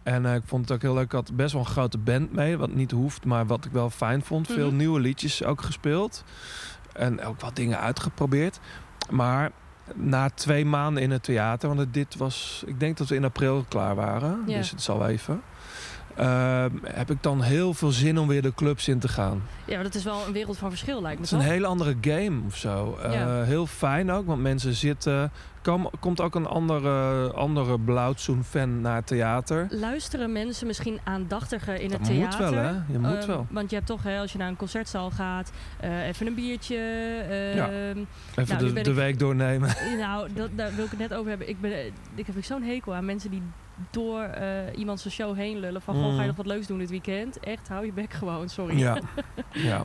En 0.03 0.25
eh, 0.25 0.35
ik 0.35 0.41
vond 0.45 0.61
het 0.61 0.71
ook 0.71 0.81
heel 0.81 0.93
leuk. 0.93 1.03
Ik 1.05 1.11
had 1.11 1.35
best 1.35 1.51
wel 1.53 1.61
een 1.61 1.67
grote 1.67 1.97
band 1.97 2.33
mee. 2.33 2.57
Wat 2.57 2.73
niet 2.73 2.91
hoeft, 2.91 3.25
maar 3.25 3.45
wat 3.45 3.65
ik 3.65 3.71
wel 3.71 3.89
fijn 3.89 4.21
vond. 4.21 4.47
Veel 4.47 4.67
Mhm. 4.67 4.75
nieuwe 4.77 4.99
liedjes 4.99 5.43
ook 5.43 5.61
gespeeld. 5.61 6.23
En 6.93 7.23
ook 7.23 7.41
wat 7.41 7.55
dingen 7.55 7.79
uitgeprobeerd. 7.79 8.59
Maar 9.09 9.51
na 9.95 10.29
twee 10.29 10.65
maanden 10.65 11.03
in 11.03 11.11
het 11.11 11.23
theater... 11.23 11.75
want 11.75 11.93
dit 11.93 12.15
was... 12.15 12.63
Ik 12.65 12.79
denk 12.79 12.97
dat 12.97 13.07
we 13.07 13.15
in 13.15 13.23
april 13.23 13.65
klaar 13.67 13.95
waren. 13.95 14.43
Ja. 14.47 14.57
Dus 14.57 14.71
het 14.71 14.81
zal 14.81 15.07
even. 15.07 15.41
Eh, 16.17 16.65
heb 16.83 17.11
ik 17.11 17.23
dan 17.23 17.41
heel 17.41 17.73
veel 17.73 17.91
zin 17.91 18.17
om 18.19 18.27
weer 18.27 18.41
de 18.41 18.53
clubs 18.55 18.87
in 18.87 18.99
te 18.99 19.07
gaan. 19.07 19.41
Ja, 19.65 19.73
maar 19.75 19.83
dat 19.83 19.95
is 19.95 20.03
wel 20.03 20.25
een 20.27 20.33
wereld 20.33 20.57
van 20.57 20.69
verschil, 20.69 21.01
lijkt 21.01 21.19
me 21.19 21.25
Het 21.25 21.33
is 21.35 21.39
een 21.45 21.51
hele 21.51 21.67
andere 21.67 21.95
game 22.01 22.39
of 22.47 22.55
zo. 22.57 22.97
Eh, 23.03 23.13
Ja. 23.13 23.43
heel 23.43 23.67
fijn 23.67 24.11
ook, 24.11 24.25
want 24.25 24.41
mensen 24.41 24.73
zitten... 24.73 25.31
Kom, 25.61 25.89
komt 25.99 26.21
ook 26.21 26.35
een 26.35 26.45
andere, 26.45 27.31
andere 27.33 27.79
Blauwtsoen-fan 27.79 28.81
naar 28.81 28.95
het 28.95 29.07
theater. 29.07 29.67
Luisteren 29.69 30.31
mensen 30.31 30.67
misschien 30.67 30.99
aandachtiger 31.03 31.73
in 31.81 31.89
Dat 31.89 31.99
het 31.99 32.09
moet 32.09 32.17
theater? 32.31 32.51
wel, 32.55 32.63
hè? 32.63 32.69
Je 32.69 32.99
moet 32.99 33.15
Ehm, 33.17 33.27
wel. 33.27 33.45
Want 33.49 33.69
je 33.69 33.75
hebt 33.75 33.87
toch, 33.87 34.03
hè, 34.03 34.19
als 34.19 34.31
je 34.31 34.37
naar 34.37 34.47
een 34.47 34.55
concertzaal 34.55 35.09
gaat, 35.11 35.51
eh, 35.79 36.07
even 36.07 36.27
een 36.27 36.35
biertje. 36.35 36.75
ehm, 36.77 37.97
Even 38.35 38.57
nou, 38.57 38.73
de, 38.73 38.81
de 38.81 38.89
ik- 38.89 38.95
week 38.95 39.19
doornemen. 39.19 39.69
Nou, 39.99 40.29
dat, 40.33 40.49
daar 40.55 40.75
wil 40.75 40.83
ik 40.85 40.89
het 40.91 40.99
net 40.99 41.13
over 41.13 41.29
hebben. 41.29 41.49
Ik, 41.49 41.61
ben, 41.61 41.71
ik 42.15 42.25
heb 42.25 42.43
zo'n 42.43 42.63
hekel 42.63 42.93
aan 42.95 43.05
mensen 43.05 43.31
die 43.31 43.41
door 43.89 44.21
eh 44.21 44.77
iemand 44.77 44.99
zijn 44.99 45.13
show 45.13 45.35
heen 45.35 45.59
lullen. 45.59 45.81
Van, 45.81 45.93
goh, 45.95 46.03
ga 46.05 46.11
Mm. 46.11 46.19
je 46.21 46.27
nog 46.27 46.35
wat 46.35 46.45
leuks 46.45 46.67
doen 46.67 46.77
dit 46.79 46.89
weekend? 46.89 47.39
Echt, 47.39 47.67
hou 47.67 47.85
je 47.85 47.91
bek 47.93 48.13
gewoon, 48.13 48.49
sorry. 48.49 48.77
Ja. 48.79 48.99
ja. 49.51 49.83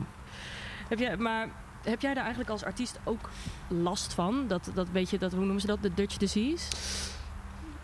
Heb 0.89 0.99
jij, 0.99 1.17
maar 1.17 1.47
heb 1.83 2.01
jij 2.01 2.13
daar 2.13 2.23
eigenlijk 2.23 2.51
als 2.51 2.63
artiest 2.63 2.99
ook 3.03 3.29
last 3.67 4.13
van? 4.13 4.47
Dat, 4.47 4.71
dat 4.73 4.91
beetje, 4.91 5.17
dat, 5.17 5.31
hoe 5.31 5.43
noemen 5.43 5.61
ze 5.61 5.67
dat? 5.67 5.81
De 5.81 5.93
Dutch 5.93 6.17
disease? 6.17 6.71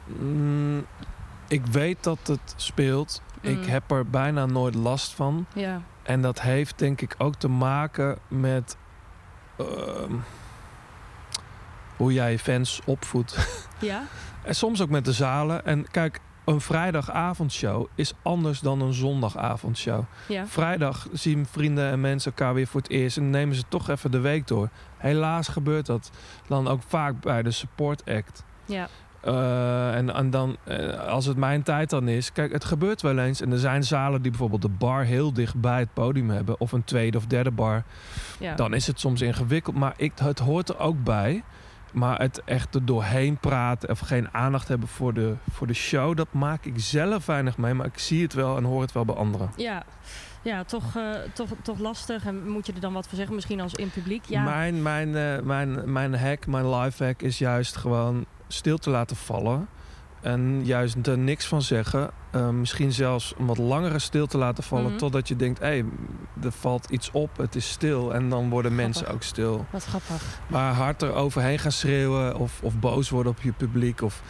Mm, 0.06 0.86
ik 1.48 1.66
weet 1.66 2.04
dat 2.04 2.28
het 2.28 2.54
speelt. 2.56 3.22
Ik 3.42 3.58
Mm. 3.58 3.64
heb 3.64 3.92
er 3.92 4.06
bijna 4.10 4.46
nooit 4.46 4.76
last 4.76 5.14
van. 5.14 5.46
Ja. 5.56 5.82
En 6.04 6.22
dat 6.22 6.42
heeft 6.42 6.80
denk 6.80 7.02
ik 7.02 7.16
ook 7.18 7.36
te 7.36 7.48
maken 7.48 8.18
met... 8.28 8.78
ehm, 9.58 10.14
hoe 12.00 12.14
jij 12.14 12.38
fans 12.38 12.82
opvoedt. 12.86 13.38
Ja? 13.80 14.04
En 14.44 14.56
soms 14.56 14.82
ook 14.82 14.90
met 14.90 15.06
de 15.06 15.14
zalen. 15.14 15.66
En 15.66 15.92
kijk, 15.92 16.20
een 16.46 16.62
vrijdagavondshow 16.62 17.88
is 17.96 18.14
anders 18.22 18.60
dan 18.60 18.82
een 18.82 18.94
zondagavondshow. 18.94 20.04
Ja. 20.28 20.48
Vrijdag 20.48 21.08
zien 21.12 21.46
vrienden 21.46 21.92
en 21.92 22.02
mensen 22.02 22.32
elkaar 22.32 22.54
weer 22.54 22.68
voor 22.68 22.82
het 22.82 22.90
eerst 22.90 23.18
en 23.18 23.30
nemen 23.30 23.56
ze 23.56 23.64
toch 23.68 23.90
even 23.90 24.12
de 24.12 24.20
week 24.20 24.48
door. 24.48 24.70
Helaas 24.98 25.48
gebeurt 25.48 25.86
dat 25.86 26.12
dan 26.48 26.68
ook 26.68 26.82
vaak 26.88 27.20
bij 27.22 27.44
de 27.44 27.52
support 27.52 28.06
act. 28.06 28.44
Ja. 28.66 28.88
Eh, 29.22 29.96
en, 29.96 30.14
en 30.14 30.30
dan, 30.30 30.58
eh, 30.64 31.08
als 31.08 31.26
het 31.26 31.38
mijn 31.38 31.64
tijd 31.64 31.90
dan 31.90 32.08
is... 32.08 32.32
Kijk, 32.32 32.52
het 32.52 32.66
gebeurt 32.66 33.02
wel 33.02 33.18
eens. 33.18 33.42
En 33.42 33.52
er 33.52 33.60
zijn 33.60 33.84
zalen 33.84 34.22
die 34.22 34.32
bijvoorbeeld 34.32 34.62
de 34.62 34.70
bar 34.70 35.04
heel 35.04 35.34
dicht 35.34 35.56
bij 35.62 35.80
het 35.80 35.94
podium 35.94 36.30
hebben. 36.30 36.60
Of 36.60 36.72
een 36.72 36.84
tweede 36.84 37.18
of 37.18 37.26
derde 37.26 37.52
bar. 37.52 37.84
Ja. 38.40 38.56
Dan 38.56 38.74
is 38.74 38.88
het 38.88 39.00
soms 39.00 39.22
ingewikkeld. 39.22 39.76
Maar 39.76 39.94
ik, 39.98 40.12
het 40.16 40.40
hoort 40.40 40.70
er 40.70 40.80
ook 40.80 41.04
bij. 41.04 41.44
Maar 41.94 42.20
het 42.20 42.42
echt 42.46 42.76
er 42.76 42.86
doorheen 42.86 43.38
praten 43.38 43.90
of 43.90 44.00
geen 44.00 44.34
aandacht 44.34 44.68
hebben 44.68 44.88
voor 44.88 45.14
de, 45.14 45.36
voor 45.52 45.68
de 45.68 45.74
show... 45.74 46.18
dat 46.18 46.28
maak 46.32 46.66
ik 46.66 46.74
zelf 46.76 47.26
weinig 47.26 47.58
mee. 47.58 47.74
Maar 47.74 47.86
ik 47.86 48.00
zie 48.00 48.22
het 48.22 48.34
wel 48.34 48.58
en 48.58 48.64
hoor 48.64 48.82
het 48.82 48.92
wel 48.92 49.06
bij 49.06 49.16
anderen. 49.16 49.52
Ja, 49.56 49.84
ja 50.42 50.64
toch, 50.64 50.96
eh, 50.96 51.10
toch, 51.34 51.50
toch 51.62 51.80
lastig. 51.80 52.26
En 52.26 52.50
moet 52.50 52.66
je 52.66 52.74
er 52.74 52.80
dan 52.80 52.94
wat 52.94 53.08
voor 53.08 53.18
zeggen? 53.18 53.36
Misschien 53.36 53.62
als 53.62 53.74
in 53.74 53.90
publiek? 53.90 54.26
Ja, 54.26 54.44
Mijn, 54.44 54.82
mijn, 54.82 55.16
eh, 55.16 55.40
mijn, 55.44 55.92
mijn 55.92 56.16
hack, 56.16 56.46
mijn 56.48 56.76
life 56.76 57.04
hack 57.04 57.22
is 57.22 57.38
juist 57.38 57.76
gewoon 57.76 58.26
stil 58.48 58.78
te 58.78 58.90
laten 58.90 59.16
vallen. 59.16 59.68
En 60.22 60.66
juist 60.66 61.08
er 61.08 61.18
niks 61.18 61.46
van 61.46 61.62
zeggen. 61.62 62.10
Eh, 62.32 62.50
misschien 62.50 62.92
zelfs 62.92 63.34
een 63.38 63.46
wat 63.46 63.58
langere 63.58 64.00
stil 64.00 64.28
te 64.28 64.38
laten 64.38 64.64
vallen. 64.64 64.90
Mhm. 64.90 64.98
Totdat 64.98 65.28
je 65.28 65.36
denkt, 65.36 65.60
hé, 65.60 65.66
hey, 65.66 65.86
er 66.44 66.52
valt 66.52 66.90
iets 66.90 67.12
op, 67.12 67.38
het 67.38 67.56
is 67.56 67.70
stil. 67.70 68.14
En 68.14 68.30
dan 68.30 68.50
worden 68.50 68.76
mensen 68.76 69.08
ook 69.08 69.24
stil. 69.24 69.66
wat 69.72 69.86
grappig. 69.86 70.40
Maar 70.48 70.74
hard 70.74 71.02
er 71.02 71.14
overheen 71.14 71.60
gaan 71.60 71.72
schreeuwen 71.72 72.36
of, 72.36 72.60
of 72.62 72.80
boos 72.80 73.10
worden 73.10 73.32
op 73.32 73.42
je 73.42 73.52
publiek. 73.52 74.02
Of... 74.02 74.22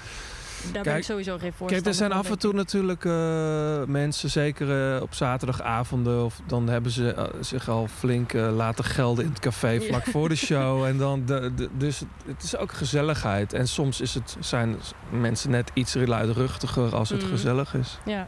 Daar 0.73 0.83
ben 0.83 0.97
ik 0.97 1.03
sowieso 1.03 1.31
geen 1.31 1.39
voorstander 1.53 1.75
Kijk, 1.75 1.85
er 1.85 1.93
zijn 1.93 2.11
af 2.11 2.29
en 2.29 2.39
toe 2.39 2.53
natuurlijk 2.53 3.05
eh, 3.05 3.83
mensen, 3.87 4.29
zeker 4.29 4.95
eh, 4.95 5.01
op 5.01 5.13
zaterdagavonden... 5.13 6.23
of 6.25 6.41
dan 6.47 6.69
hebben 6.69 6.91
ze 6.91 7.13
eh, 7.13 7.23
zich 7.39 7.69
al 7.69 7.87
flink 7.97 8.33
laten 8.33 8.83
gelden 8.83 9.23
in 9.25 9.29
het 9.29 9.39
café 9.39 9.81
vlak 9.81 10.03
voor 10.05 10.29
de 10.29 10.35
show. 10.49 10.83
En 10.85 10.97
dan 10.97 11.25
de, 11.25 11.51
de- 11.55 11.69
dus 11.77 11.99
het, 11.99 12.07
het 12.25 12.43
is 12.43 12.57
ook 12.57 12.71
gezelligheid. 12.71 13.53
En 13.53 13.67
soms 13.67 14.01
is 14.01 14.13
het, 14.13 14.37
zijn 14.39 14.75
mensen 15.09 15.49
net 15.51 15.71
iets 15.73 15.93
luidruchtiger 16.05 16.95
als 16.95 17.09
het 17.09 17.21
Mhm. 17.21 17.29
gezellig 17.29 17.73
is. 17.73 17.99
Ja. 18.05 18.27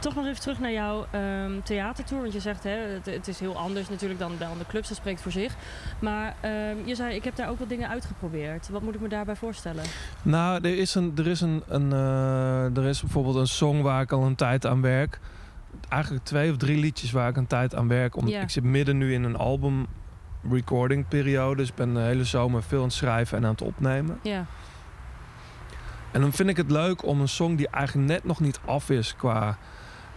Toch 0.00 0.14
nog 0.14 0.26
even 0.26 0.40
terug 0.40 0.60
naar 0.60 0.72
jouw 0.72 1.06
ehm, 1.10 1.52
theatertour. 1.64 2.20
Want 2.20 2.32
je 2.32 2.40
zegt, 2.40 2.64
hè, 2.64 2.70
het, 2.70 3.06
het 3.06 3.28
is 3.28 3.40
heel 3.40 3.56
anders 3.56 3.88
natuurlijk 3.88 4.20
dan, 4.20 4.32
dan 4.38 4.58
de 4.58 4.66
clubs. 4.66 4.88
Dat 4.88 4.96
spreekt 4.96 5.20
voor 5.20 5.32
zich. 5.32 5.54
Maar 5.98 6.34
ehm, 6.40 6.76
je 6.84 6.94
zei, 6.94 7.14
ik 7.14 7.24
heb 7.24 7.36
daar 7.36 7.48
ook 7.48 7.58
wat 7.58 7.68
dingen 7.68 7.88
uitgeprobeerd. 7.88 8.68
Wat 8.68 8.82
moet 8.82 8.94
ik 8.94 9.00
me 9.00 9.08
daarbij 9.08 9.36
voorstellen? 9.36 9.84
Nou, 10.22 10.64
er 10.64 10.78
is, 10.78 10.94
een, 10.94 11.12
er, 11.16 11.26
is 11.26 11.40
een, 11.40 11.62
een, 11.68 11.92
eh, 11.92 12.76
er 12.76 12.84
is 12.84 13.00
bijvoorbeeld 13.00 13.36
een 13.36 13.46
song 13.46 13.80
waar 13.82 14.02
ik 14.02 14.12
al 14.12 14.22
een 14.22 14.34
tijd 14.34 14.66
aan 14.66 14.80
werk. 14.80 15.20
Eigenlijk 15.88 16.24
twee 16.24 16.50
of 16.50 16.56
drie 16.56 16.78
liedjes 16.78 17.10
waar 17.10 17.28
ik 17.28 17.36
een 17.36 17.46
tijd 17.46 17.74
aan 17.74 17.88
werk. 17.88 18.16
Omdat. 18.16 18.42
Ik 18.42 18.50
zit 18.50 18.64
midden 18.64 18.98
nu 18.98 19.14
in 19.14 19.24
een 19.24 19.36
album 19.36 19.86
recording 20.50 21.08
periode. 21.08 21.56
Dus 21.56 21.68
ik 21.68 21.74
ben 21.74 21.94
de 21.94 22.00
hele 22.00 22.24
zomer 22.24 22.62
veel 22.62 22.78
aan 22.78 22.84
het 22.84 22.92
schrijven 22.92 23.38
en 23.38 23.44
aan 23.44 23.50
het 23.50 23.62
opnemen. 23.62 24.18
Ja, 24.22 24.46
En 26.12 26.20
dan 26.20 26.32
vind 26.32 26.48
ik 26.48 26.56
het 26.56 26.70
leuk 26.70 27.04
om 27.04 27.20
een 27.20 27.28
song 27.28 27.56
die 27.56 27.68
eigenlijk 27.68 28.08
net 28.08 28.24
nog 28.24 28.40
niet 28.40 28.60
af 28.64 28.90
is 28.90 29.16
qua 29.16 29.58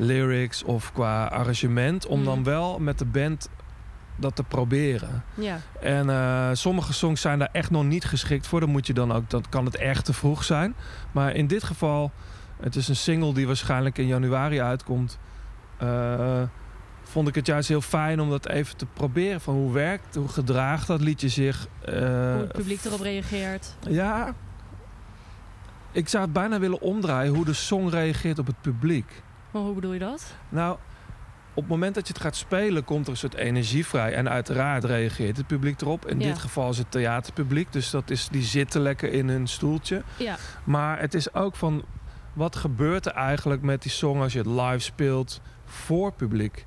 lyrics 0.01 0.63
of 0.63 0.91
qua 0.93 1.25
arrangement. 1.25 2.05
Om 2.05 2.23
dan 2.23 2.43
wel 2.43 2.79
met 2.79 2.99
de 2.99 3.05
band 3.05 3.49
dat 4.15 4.35
te 4.35 4.43
proberen. 4.43 5.23
ja, 5.33 5.59
En 5.81 6.09
eh, 6.09 6.49
sommige 6.53 6.93
songs 6.93 7.21
zijn 7.21 7.39
daar 7.39 7.49
echt 7.51 7.71
nog 7.71 7.83
niet 7.83 8.05
geschikt 8.05 8.47
voor. 8.47 8.59
Dan 8.59 8.69
moet 8.69 8.87
je 8.87 8.93
dan 8.93 9.11
ook, 9.13 9.29
dan 9.29 9.43
kan 9.49 9.65
het 9.65 9.75
echt 9.77 10.05
te 10.05 10.13
vroeg 10.13 10.43
zijn. 10.43 10.75
Maar 11.11 11.35
in 11.35 11.47
dit 11.47 11.63
geval, 11.63 12.11
het 12.59 12.75
is 12.75 12.87
een 12.87 12.95
single 12.95 13.33
die 13.33 13.47
waarschijnlijk 13.47 13.97
in 13.97 14.07
januari 14.07 14.61
uitkomt. 14.61 15.19
eh, 15.77 16.41
vond 17.03 17.27
ik 17.27 17.35
het 17.35 17.45
juist 17.45 17.67
heel 17.69 17.81
fijn 17.81 18.19
om 18.21 18.29
dat 18.29 18.47
even 18.47 18.77
te 18.77 18.85
proberen. 18.85 19.41
Van 19.41 19.53
hoe 19.53 19.71
werkt, 19.73 20.15
hoe 20.15 20.27
gedraagt 20.27 20.87
dat 20.87 21.01
liedje 21.01 21.29
zich? 21.29 21.67
eh, 21.85 21.93
hoe 21.93 22.01
het 22.03 22.51
publiek 22.51 22.83
erop 22.85 22.99
reageert. 23.01 23.75
ja, 23.89 24.33
ik 25.91 26.07
zou 26.07 26.23
het 26.23 26.33
bijna 26.33 26.59
willen 26.59 26.81
omdraaien 26.81 27.35
hoe 27.35 27.45
de 27.45 27.53
song 27.53 27.89
reageert 27.89 28.39
op 28.39 28.47
het 28.47 28.61
publiek. 28.61 29.21
Maar 29.51 29.61
hoe 29.61 29.73
bedoel 29.73 29.93
je 29.93 29.99
dat? 29.99 30.33
Nou, 30.49 30.77
op 31.53 31.61
het 31.63 31.67
moment 31.71 31.95
dat 31.95 32.07
je 32.07 32.13
het 32.13 32.21
gaat 32.21 32.35
spelen, 32.35 32.83
komt 32.83 33.05
er 33.05 33.11
een 33.11 33.17
soort 33.17 33.33
energie 33.35 33.85
vrij. 33.85 34.13
En 34.13 34.29
uiteraard 34.29 34.83
reageert 34.83 35.37
het 35.37 35.47
publiek 35.47 35.81
erop. 35.81 36.07
In 36.07 36.19
Ja. 36.19 36.27
dit 36.27 36.39
geval 36.39 36.69
is 36.69 36.77
het 36.77 36.91
theaterpubliek. 36.91 37.71
Dus 37.71 37.89
dat 37.89 38.09
is, 38.09 38.27
die 38.27 38.43
zitten 38.43 38.81
lekker 38.81 39.11
in 39.13 39.29
hun 39.29 39.47
stoeltje. 39.47 40.03
Ja, 40.17 40.35
Maar 40.63 40.99
het 40.99 41.13
is 41.13 41.33
ook 41.33 41.55
van... 41.55 41.83
Wat 42.33 42.55
gebeurt 42.55 43.05
er 43.05 43.11
eigenlijk 43.11 43.61
met 43.61 43.81
die 43.81 43.91
song 43.91 44.21
als 44.21 44.33
je 44.33 44.37
het 44.39 44.47
live 44.47 44.79
speelt 44.79 45.41
voor 45.65 46.11
publiek? 46.13 46.65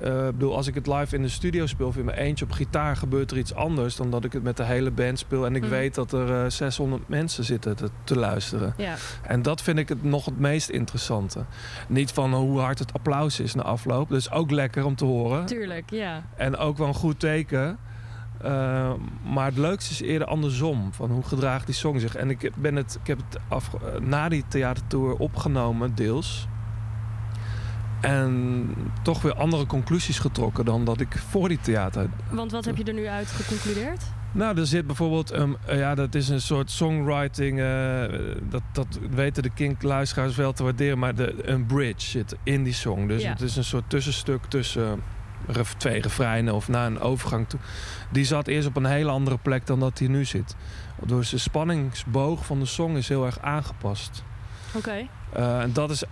Eh, 0.00 0.26
ik 0.26 0.32
bedoel, 0.32 0.56
als 0.56 0.66
ik 0.66 0.74
het 0.74 0.86
live 0.86 1.16
in 1.16 1.22
de 1.22 1.28
studio 1.28 1.66
speel 1.66 1.86
of 1.86 1.96
in 1.96 2.04
mijn 2.04 2.18
eentje 2.18 2.44
op 2.44 2.50
gitaar... 2.50 2.96
gebeurt 2.96 3.30
er 3.30 3.38
iets 3.38 3.54
anders 3.54 3.96
dan 3.96 4.10
dat 4.10 4.24
ik 4.24 4.32
het 4.32 4.42
met 4.42 4.56
de 4.56 4.64
hele 4.64 4.90
band 4.90 5.18
speel... 5.18 5.46
en 5.46 5.54
ik 5.56 5.62
Mhm. 5.62 5.70
weet 5.70 5.94
dat 5.94 6.12
er 6.12 6.44
eh, 6.44 6.50
600 6.50 7.08
mensen 7.08 7.44
zitten 7.44 7.76
te, 7.76 7.90
te 8.04 8.18
luisteren. 8.18 8.74
ja, 8.76 8.94
En 9.22 9.42
dat 9.42 9.62
vind 9.62 9.78
ik 9.78 9.88
het 9.88 10.02
nog 10.02 10.24
het 10.24 10.38
meest 10.38 10.68
interessante. 10.68 11.44
Niet 11.88 12.12
van 12.12 12.34
hoe 12.34 12.60
hard 12.60 12.78
het 12.78 12.92
applaus 12.92 13.40
is 13.40 13.54
na 13.54 13.62
afloop. 13.62 14.12
Is 14.12 14.30
ook 14.30 14.50
lekker 14.50 14.84
om 14.84 14.94
te 14.96 15.04
horen. 15.04 15.46
tuurlijk, 15.46 15.90
ja. 15.90 16.22
En 16.36 16.56
ook 16.56 16.78
wel 16.78 16.86
een 16.86 16.94
goed 16.94 17.20
teken. 17.20 17.78
Uh, 18.44 18.92
maar 19.32 19.44
het 19.46 19.56
leukste 19.56 19.92
is 19.92 20.00
eerder 20.00 20.28
andersom. 20.28 20.92
Van 20.92 21.10
hoe 21.10 21.22
gedraagt 21.22 21.66
die 21.66 21.74
song 21.74 21.98
zich. 21.98 22.16
En 22.16 22.30
ik, 22.30 22.50
ben 22.56 22.76
het, 22.76 22.98
ik 23.02 23.06
heb 23.06 23.18
het 23.30 23.40
af, 23.48 23.74
eh, 23.74 24.00
na 24.00 24.28
die 24.28 24.44
theatertour 24.48 25.14
opgenomen, 25.16 25.94
deels. 25.94 26.48
En 28.00 28.66
toch 29.02 29.22
weer 29.22 29.34
andere 29.34 29.66
conclusies 29.66 30.18
getrokken 30.18 30.64
dan 30.64 30.84
dat 30.84 31.00
ik 31.00 31.18
voor 31.28 31.48
die 31.48 31.60
theater. 31.60 32.08
Want 32.30 32.52
wat 32.52 32.64
heb 32.64 32.76
je 32.76 32.84
er 32.84 32.94
nu 32.94 33.06
uit 33.06 33.28
geconcludeerd? 33.28 34.02
Nou, 34.32 34.58
er 34.58 34.66
zit 34.66 34.86
bijvoorbeeld, 34.86 35.34
um, 35.38 35.56
uh, 35.70 35.78
ja, 35.78 35.94
dat 35.94 36.14
is 36.14 36.28
een 36.28 36.40
soort 36.40 36.70
songwriting. 36.70 37.58
Uh, 37.58 38.02
dat, 38.42 38.62
dat 38.72 38.98
weten 39.10 39.42
de 39.42 39.50
Kink-luisteraars 39.50 40.36
wel 40.36 40.52
te 40.52 40.62
waarderen. 40.62 40.98
Maar 40.98 41.14
de, 41.14 41.48
een 41.48 41.66
bridge 41.66 42.06
zit 42.10 42.36
in 42.42 42.62
die 42.64 42.72
song. 42.72 43.06
Dus 43.08 43.22
Ja. 43.22 43.30
het 43.30 43.40
is 43.40 43.56
een 43.56 43.64
soort 43.64 43.90
tussenstuk 43.90 44.44
tussen 44.44 45.02
ref- 45.46 45.74
twee 45.74 46.00
refreinen 46.00 46.54
of 46.54 46.68
na 46.68 46.86
een 46.86 47.00
overgang 47.00 47.48
toe. 47.48 47.60
Die 48.10 48.24
zat 48.24 48.46
eerst 48.46 48.68
op 48.68 48.76
een 48.76 48.84
hele 48.86 49.10
andere 49.10 49.38
plek 49.38 49.66
dan 49.66 49.80
dat 49.80 49.96
die 49.96 50.08
nu 50.08 50.24
zit. 50.24 50.56
Dus 51.06 51.28
de 51.30 51.38
spanningsboog 51.38 52.46
van 52.46 52.58
de 52.58 52.66
song 52.66 52.96
is 52.96 53.08
heel 53.08 53.26
erg 53.26 53.38
aangepast. 53.40 54.22
Oké. 54.74 55.06
En 55.32 55.72
dat 55.72 55.90
is. 55.90 56.02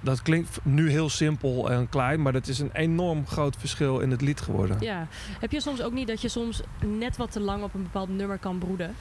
Dat 0.00 0.22
klinkt 0.22 0.58
nu 0.62 0.90
heel 0.90 1.08
simpel 1.08 1.70
en 1.70 1.88
klein, 1.88 2.22
maar 2.22 2.32
dat 2.32 2.46
is 2.46 2.58
een 2.58 2.70
enorm 2.72 3.26
groot 3.26 3.56
verschil 3.56 4.00
in 4.00 4.10
het 4.10 4.20
lied 4.20 4.40
geworden. 4.40 4.76
Ja. 4.80 5.06
Heb 5.40 5.52
je 5.52 5.60
soms 5.60 5.82
ook 5.82 5.92
niet 5.92 6.06
dat 6.06 6.20
je 6.20 6.28
soms 6.28 6.60
net 6.86 7.16
wat 7.16 7.32
te 7.32 7.40
lang 7.40 7.62
op 7.62 7.74
een 7.74 7.82
bepaald 7.82 8.08
nummer 8.08 8.38
kan 8.38 8.58
broeden? 8.58 8.94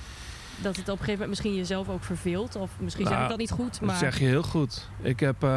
Dat 0.62 0.76
het 0.76 0.90
op 0.90 1.00
een 1.00 1.06
gegeven 1.06 1.12
moment 1.12 1.30
misschien 1.30 1.56
jezelf 1.56 1.90
ook 1.90 2.04
verveelt? 2.04 2.56
Of 2.56 2.72
misschien 2.80 3.06
zeg 3.06 3.14
ik 3.14 3.20
Nou, 3.20 3.30
dat 3.30 3.40
niet 3.40 3.52
goed, 3.52 3.72
Dat 3.80 3.82
maar... 3.82 3.98
zeg 3.98 4.20
je 4.20 4.26
heel 4.26 4.44
goed. 4.44 4.90
Ik 5.02 5.20
heb 5.20 5.44
uh, 5.44 5.50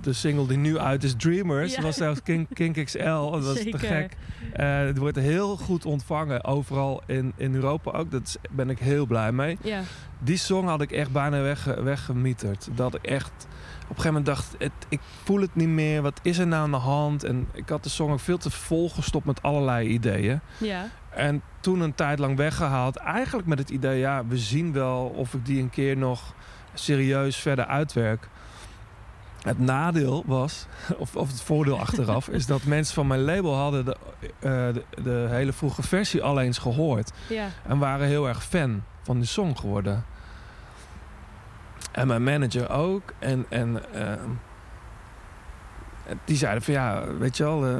de 0.00 0.12
single 0.12 0.46
die 0.46 0.56
nu 0.58 0.78
uit 0.78 1.04
is, 1.04 1.14
Dreamers. 1.16 1.70
Ja. 1.70 1.76
Dat 1.76 1.84
was 1.84 1.96
zelfs 1.96 2.22
King, 2.22 2.46
Kink 2.52 2.84
XL. 2.84 3.30
Dat 3.30 3.44
was 3.44 3.58
te 3.58 3.78
gek. 3.78 4.16
Uh, 4.56 4.78
het 4.78 4.98
wordt 4.98 5.16
heel 5.16 5.56
goed 5.56 5.84
ontvangen. 5.84 6.44
Overal 6.44 7.02
in, 7.06 7.32
in 7.36 7.54
Europa 7.54 7.90
ook. 7.90 8.10
Daar 8.10 8.20
ben 8.50 8.70
ik 8.70 8.78
heel 8.78 9.06
blij 9.06 9.32
mee. 9.32 9.58
Ja. 9.62 9.80
Die 10.18 10.38
song 10.38 10.66
had 10.66 10.80
ik 10.80 10.92
echt 10.92 11.12
bijna 11.12 11.40
weg, 11.40 11.64
weggemieterd. 11.64 12.68
Dat 12.74 12.94
ik 12.94 13.02
echt 13.02 13.46
een 13.88 13.96
gegeven 13.96 14.14
moment 14.14 14.26
dacht... 14.26 14.54
Het, 14.58 14.72
ik 14.88 15.00
voel 15.24 15.40
het 15.40 15.54
niet 15.54 15.68
meer. 15.68 16.02
Wat 16.02 16.20
is 16.22 16.38
er 16.38 16.46
nou 16.46 16.62
aan 16.62 16.70
de 16.70 16.76
hand? 16.76 17.24
En 17.24 17.48
ik 17.52 17.68
had 17.68 17.82
de 17.82 17.88
song 17.88 18.12
ook 18.12 18.20
veel 18.20 18.38
te 18.38 18.50
vol 18.50 18.90
gestopt 18.90 19.24
met 19.24 19.42
allerlei 19.42 19.88
ideeën. 19.88 20.40
Ja. 20.58 20.88
En 21.10 21.42
toen 21.60 21.80
een 21.80 21.94
tijd 21.94 22.18
lang 22.18 22.36
weggehaald. 22.36 22.96
Eigenlijk 22.96 23.46
met 23.46 23.58
het 23.58 23.70
idee, 23.70 23.98
ja, 23.98 24.26
we 24.26 24.38
zien 24.38 24.72
wel 24.72 25.12
of 25.16 25.34
ik 25.34 25.46
die 25.46 25.62
een 25.62 25.70
keer 25.70 25.96
nog 25.96 26.34
serieus 26.74 27.36
verder 27.36 27.66
uitwerk. 27.66 28.28
Het 29.42 29.58
nadeel 29.58 30.22
was, 30.26 30.66
of, 30.96 31.16
of 31.16 31.28
het 31.28 31.42
voordeel 31.42 31.78
achteraf, 31.78 32.28
is 32.28 32.46
dat 32.46 32.64
mensen 32.74 32.94
van 32.94 33.06
mijn 33.06 33.24
label 33.24 33.54
hadden 33.54 33.84
de, 33.84 33.96
uh, 34.20 34.30
de, 34.40 34.84
de, 35.02 35.26
hele 35.30 35.52
vroege 35.52 35.82
versie 35.82 36.22
al 36.22 36.40
eens 36.40 36.58
gehoord. 36.58 37.12
Ja. 37.28 37.48
En 37.66 37.78
waren 37.78 38.06
heel 38.06 38.28
erg 38.28 38.44
fan 38.44 38.82
van 39.02 39.18
die 39.18 39.28
song 39.28 39.54
geworden. 39.54 40.04
En 41.94 42.06
mijn 42.06 42.22
manager 42.22 42.70
ook. 42.70 43.12
En, 43.18 43.46
en 43.48 43.82
uh, 43.94 44.12
die 46.24 46.36
zeiden 46.36 46.62
van 46.62 46.74
ja, 46.74 47.14
weet 47.18 47.36
je 47.36 47.42
wel, 47.42 47.70
uh, 47.70 47.78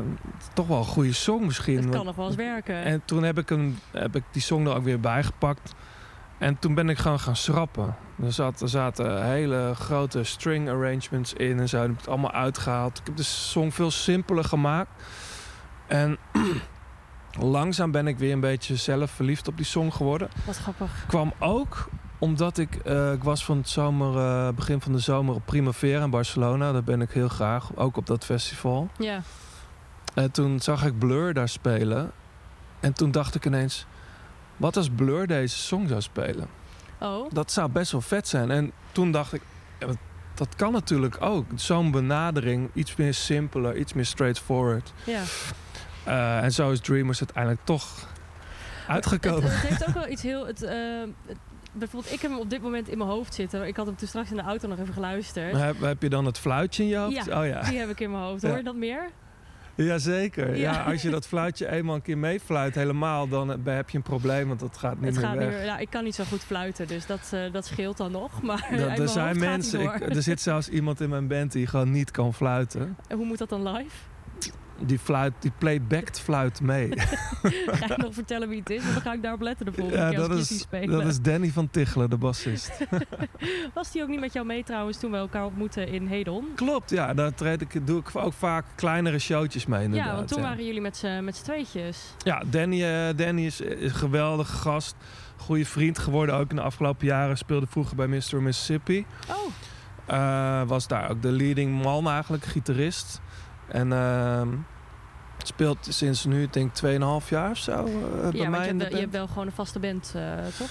toch 0.52 0.66
wel 0.66 0.78
een 0.78 0.84
goede 0.84 1.12
song 1.12 1.44
misschien. 1.44 1.76
Het 1.76 1.88
kan 1.88 2.04
nog 2.04 2.16
wel 2.16 2.26
eens 2.26 2.36
werken. 2.36 2.74
En 2.74 3.02
toen 3.04 3.22
heb 3.22 3.38
ik, 3.38 3.50
een, 3.50 3.78
heb 3.90 4.16
ik 4.16 4.22
die 4.30 4.42
song 4.42 4.66
er 4.66 4.74
ook 4.74 4.84
weer 4.84 5.00
bijgepakt. 5.00 5.74
En 6.38 6.58
toen 6.58 6.74
ben 6.74 6.88
ik 6.88 6.98
gewoon 6.98 7.20
gaan 7.20 7.36
schrappen. 7.36 7.96
Er, 8.22 8.32
zat, 8.32 8.60
er 8.60 8.68
zaten 8.68 9.26
hele 9.26 9.72
grote 9.74 10.24
string 10.24 10.68
arrangements 10.68 11.32
in 11.32 11.60
en 11.60 11.68
zo. 11.68 11.82
Ik 11.82 11.88
heb 11.88 11.96
het 11.96 12.08
allemaal 12.08 12.32
uitgehaald. 12.32 12.98
Ik 12.98 13.06
heb 13.06 13.16
de 13.16 13.22
song 13.22 13.70
veel 13.70 13.90
simpeler 13.90 14.44
gemaakt. 14.44 14.90
En 15.86 16.18
langzaam 17.56 17.90
ben 17.90 18.06
ik 18.06 18.18
weer 18.18 18.32
een 18.32 18.40
beetje 18.40 18.76
zelf 18.76 19.10
verliefd 19.10 19.48
op 19.48 19.56
die 19.56 19.66
song 19.66 19.90
geworden. 19.90 20.28
Wat 20.46 20.56
grappig. 20.56 21.04
Kwam 21.06 21.32
ook 21.38 21.88
omdat 22.24 22.58
ik, 22.58 22.78
uh, 22.86 23.12
ik 23.12 23.22
was 23.22 23.44
van 23.44 23.56
het 23.56 23.68
zomer, 23.68 24.14
uh, 24.16 24.48
begin 24.54 24.80
van 24.80 24.92
de 24.92 24.98
zomer 24.98 25.34
op 25.34 25.42
Primavera 25.44 26.04
in 26.04 26.10
Barcelona. 26.10 26.72
Daar 26.72 26.84
ben 26.84 27.00
ik 27.00 27.10
heel 27.10 27.28
graag, 27.28 27.76
ook 27.76 27.96
op 27.96 28.06
dat 28.06 28.24
festival. 28.24 28.88
Ja. 28.98 29.22
En 30.14 30.30
toen 30.30 30.60
zag 30.60 30.84
ik 30.84 30.98
Blur 30.98 31.34
daar 31.34 31.48
spelen. 31.48 32.10
En 32.80 32.92
toen 32.92 33.10
dacht 33.10 33.34
ik 33.34 33.44
ineens, 33.46 33.86
wat 34.56 34.76
als 34.76 34.88
Blur 34.90 35.26
deze 35.26 35.56
song 35.58 35.88
zou 35.88 36.00
spelen? 36.00 36.48
Oh, 37.00 37.30
Dat 37.32 37.52
zou 37.52 37.70
best 37.70 37.92
wel 37.92 38.00
vet 38.00 38.28
zijn. 38.28 38.50
En 38.50 38.72
toen 38.92 39.12
dacht 39.12 39.32
ik, 39.32 39.42
ja, 39.80 39.86
dat- 40.34 40.56
kan 40.56 40.72
natuurlijk 40.72 41.16
ook. 41.20 41.46
Zo'n 41.54 41.90
benadering, 41.90 42.70
iets 42.74 42.96
meer 42.96 43.14
simpeler, 43.14 43.76
iets 43.76 43.92
meer 43.92 44.06
straightforward. 44.06 44.92
ja. 45.06 45.22
Eh, 46.04 46.42
en 46.42 46.52
zo 46.52 46.70
is 46.70 46.80
Dreamers 46.80 47.18
uiteindelijk 47.18 47.64
toch 47.64 48.08
uitgekomen. 48.88 49.42
Het, 49.42 49.52
het 49.52 49.60
heeft 49.68 49.88
ook 49.88 49.94
wel 49.94 50.08
iets 50.08 50.22
heel... 50.22 50.46
Het, 50.46 50.62
eh, 50.62 50.74
het- 51.26 51.36
bijvoorbeeld, 51.74 52.12
ik 52.14 52.20
heb 52.20 52.30
hem 52.30 52.40
op 52.40 52.50
dit 52.50 52.62
moment 52.62 52.88
in 52.88 52.98
mijn 52.98 53.10
hoofd 53.10 53.34
zitten. 53.34 53.66
Ik 53.66 53.76
had 53.76 53.86
hem 53.86 53.96
toen 53.96 54.08
straks 54.08 54.30
in 54.30 54.36
de 54.36 54.42
auto 54.42 54.68
nog 54.68 54.78
even 54.78 54.94
geluisterd. 54.94 55.52
Maar 55.52 55.66
heb, 55.66 55.80
heb 55.80 56.02
je 56.02 56.08
dan 56.08 56.24
het 56.24 56.38
fluitje 56.38 56.82
in 56.82 56.88
je 56.88 56.96
hoofd? 56.96 57.24
Ja, 57.24 57.40
Oh 57.40 57.46
ja. 57.46 57.60
Die 57.62 57.78
heb 57.78 57.88
ik 57.88 58.00
in 58.00 58.10
mijn 58.10 58.22
hoofd. 58.22 58.42
Hoor 58.42 58.56
je 58.56 58.62
dat 58.62 58.76
meer? 58.76 59.10
Jazeker. 59.76 60.56
Ja. 60.56 60.72
Ja. 60.72 60.82
als 60.82 61.02
je 61.02 61.10
dat 61.10 61.26
fluitje 61.26 61.70
eenmaal 61.70 61.94
een 61.94 62.02
keer 62.02 62.18
meefluit 62.18 62.74
helemaal, 62.74 63.28
dan 63.28 63.50
eh, 63.66 63.74
heb 63.74 63.90
je 63.90 63.96
een 63.96 64.02
probleem, 64.02 64.48
want 64.48 64.60
dat 64.60 64.76
gaat 64.76 64.94
niet 65.00 65.04
Het 65.04 65.14
meer 65.14 65.24
gaat 65.24 65.34
weg. 65.36 65.46
niet 65.48 65.56
meer, 65.56 65.64
ja, 65.64 65.78
ik 65.78 65.90
kan 65.90 66.04
niet 66.04 66.14
zo 66.14 66.24
goed 66.24 66.40
fluiten, 66.44 66.86
dus 66.86 67.06
dat, 67.06 67.30
eh, 67.32 67.52
dat 67.52 67.66
scheelt 67.66 67.96
dan 67.96 68.10
nog. 68.12 68.42
Maar 68.42 68.68
Dat- 68.76 68.98
er 69.04 69.08
zijn 69.08 69.38
mensen, 69.38 69.80
ik, 69.80 70.00
er 70.14 70.22
zit 70.22 70.40
zelfs 70.40 70.68
iemand 70.68 71.00
in 71.00 71.08
mijn 71.08 71.26
band 71.28 71.52
die 71.52 71.66
gewoon 71.66 71.90
niet 71.90 72.10
kan 72.10 72.34
fluiten. 72.34 72.96
En 73.08 73.16
hoe 73.16 73.26
moet 73.26 73.38
dat 73.38 73.48
dan 73.48 73.68
live? 73.72 73.96
Die, 74.78 74.98
fluit, 74.98 75.32
die 75.38 75.52
playbacked 75.58 76.20
fluit 76.20 76.60
mee. 76.60 76.88
Ga 76.98 77.86
je 77.86 77.94
nog 77.96 78.14
vertellen 78.14 78.48
wie 78.48 78.58
het 78.58 78.70
is? 78.70 78.82
Want 78.82 78.94
dan 78.94 79.02
ga 79.02 79.12
ik 79.12 79.22
daarop 79.22 79.40
letten 79.40 79.66
de 79.66 79.72
volgende 79.72 79.98
ja, 80.00 80.08
keer 80.08 80.18
als 80.18 80.28
dat 80.28 80.36
ik 80.36 80.42
is, 80.42 80.58
spelen. 80.60 80.90
dat 80.98 81.04
is 81.06 81.20
Danny 81.20 81.48
van 81.50 81.70
Tichelen, 81.70 82.10
de 82.10 82.16
bassist. 82.16 82.70
Was 83.74 83.90
die 83.92 84.02
ook 84.02 84.08
niet 84.08 84.20
met 84.20 84.32
jou 84.32 84.46
mee 84.46 84.64
trouwens 84.64 84.98
toen 84.98 85.10
we 85.10 85.16
elkaar 85.16 85.44
ontmoetten 85.44 85.88
in 85.88 86.06
Hedon? 86.06 86.48
Klopt, 86.54 86.90
ja. 86.90 87.14
Daar 87.14 87.34
treed 87.34 87.60
ik, 87.60 87.86
doe 87.86 88.00
ik 88.00 88.10
ook 88.12 88.32
vaak 88.32 88.64
kleinere 88.74 89.18
showtjes 89.18 89.66
mee 89.66 89.82
inderdaad. 89.84 90.08
ja, 90.08 90.14
want 90.16 90.28
toen 90.28 90.42
ja. 90.42 90.48
waren 90.48 90.64
jullie 90.64 90.80
met 90.80 90.96
z'n 90.96 91.30
tweetjes. 91.42 91.98
Ja, 92.18 92.42
Danny, 92.46 92.84
eh, 92.84 93.16
Danny 93.16 93.46
is, 93.46 93.60
is 93.60 93.90
een 93.90 93.96
geweldige 93.98 94.56
gast. 94.56 94.94
Goede 95.36 95.64
vriend 95.64 95.98
geworden 95.98 96.34
ook 96.34 96.50
in 96.50 96.56
de 96.56 96.62
afgelopen 96.62 97.06
jaren. 97.06 97.36
Speelde 97.36 97.66
vroeger 97.66 97.96
bij 97.96 98.06
Mr. 98.06 98.42
Mississippi. 98.42 99.06
Oh, 99.28 99.36
Eh, 100.06 100.62
was 100.66 100.86
daar 100.86 101.10
ook 101.10 101.22
de 101.22 101.30
leading 101.30 101.82
man 101.82 102.08
eigenlijk, 102.08 102.44
gitarist. 102.44 103.20
En 103.68 103.92
ehm, 103.92 104.48
speelt 105.42 105.86
sinds 105.90 106.24
nu, 106.24 106.42
ik 106.42 106.52
denk 106.52 106.70
2,5 107.22 107.28
jaar 107.28 107.50
of 107.50 107.58
zo 107.58 107.72
eh, 107.72 108.28
bij 108.30 108.48
mij 108.48 108.64
je 108.64 108.68
in 108.68 108.78
hebt, 108.78 108.78
de 108.78 108.78
wel, 108.78 108.88
je 108.90 108.96
hebt 108.96 109.12
wel 109.12 109.26
gewoon 109.26 109.46
een 109.46 109.52
vaste 109.52 109.78
band, 109.78 110.12
eh, 110.16 110.22
toch? 110.58 110.68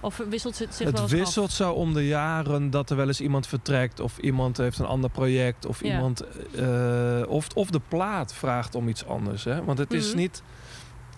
Of 0.00 0.20
wisselt 0.28 0.58
het 0.58 0.74
zich 0.74 0.90
wel 0.90 1.02
Het 1.02 1.10
wisselt 1.10 1.50
zo 1.52 1.72
om 1.72 1.94
de 1.94 2.06
jaren 2.06 2.70
dat 2.70 2.90
er 2.90 2.96
wel 2.96 3.06
eens 3.06 3.20
iemand 3.20 3.46
vertrekt... 3.46 4.00
of 4.00 4.18
iemand 4.18 4.56
heeft 4.56 4.78
een 4.78 4.86
ander 4.86 5.10
project... 5.10 5.66
of, 5.66 5.82
Ja. 5.82 5.94
iemand, 5.94 6.24
eh, 6.54 7.22
of, 7.28 7.46
of 7.54 7.70
de 7.70 7.80
plaat 7.88 8.34
vraagt 8.34 8.74
om 8.74 8.88
iets 8.88 9.06
anders. 9.06 9.44
Hè? 9.44 9.64
Want 9.64 9.78
het 9.78 9.92
is 9.92 10.08
Mhm. 10.08 10.16
niet... 10.16 10.42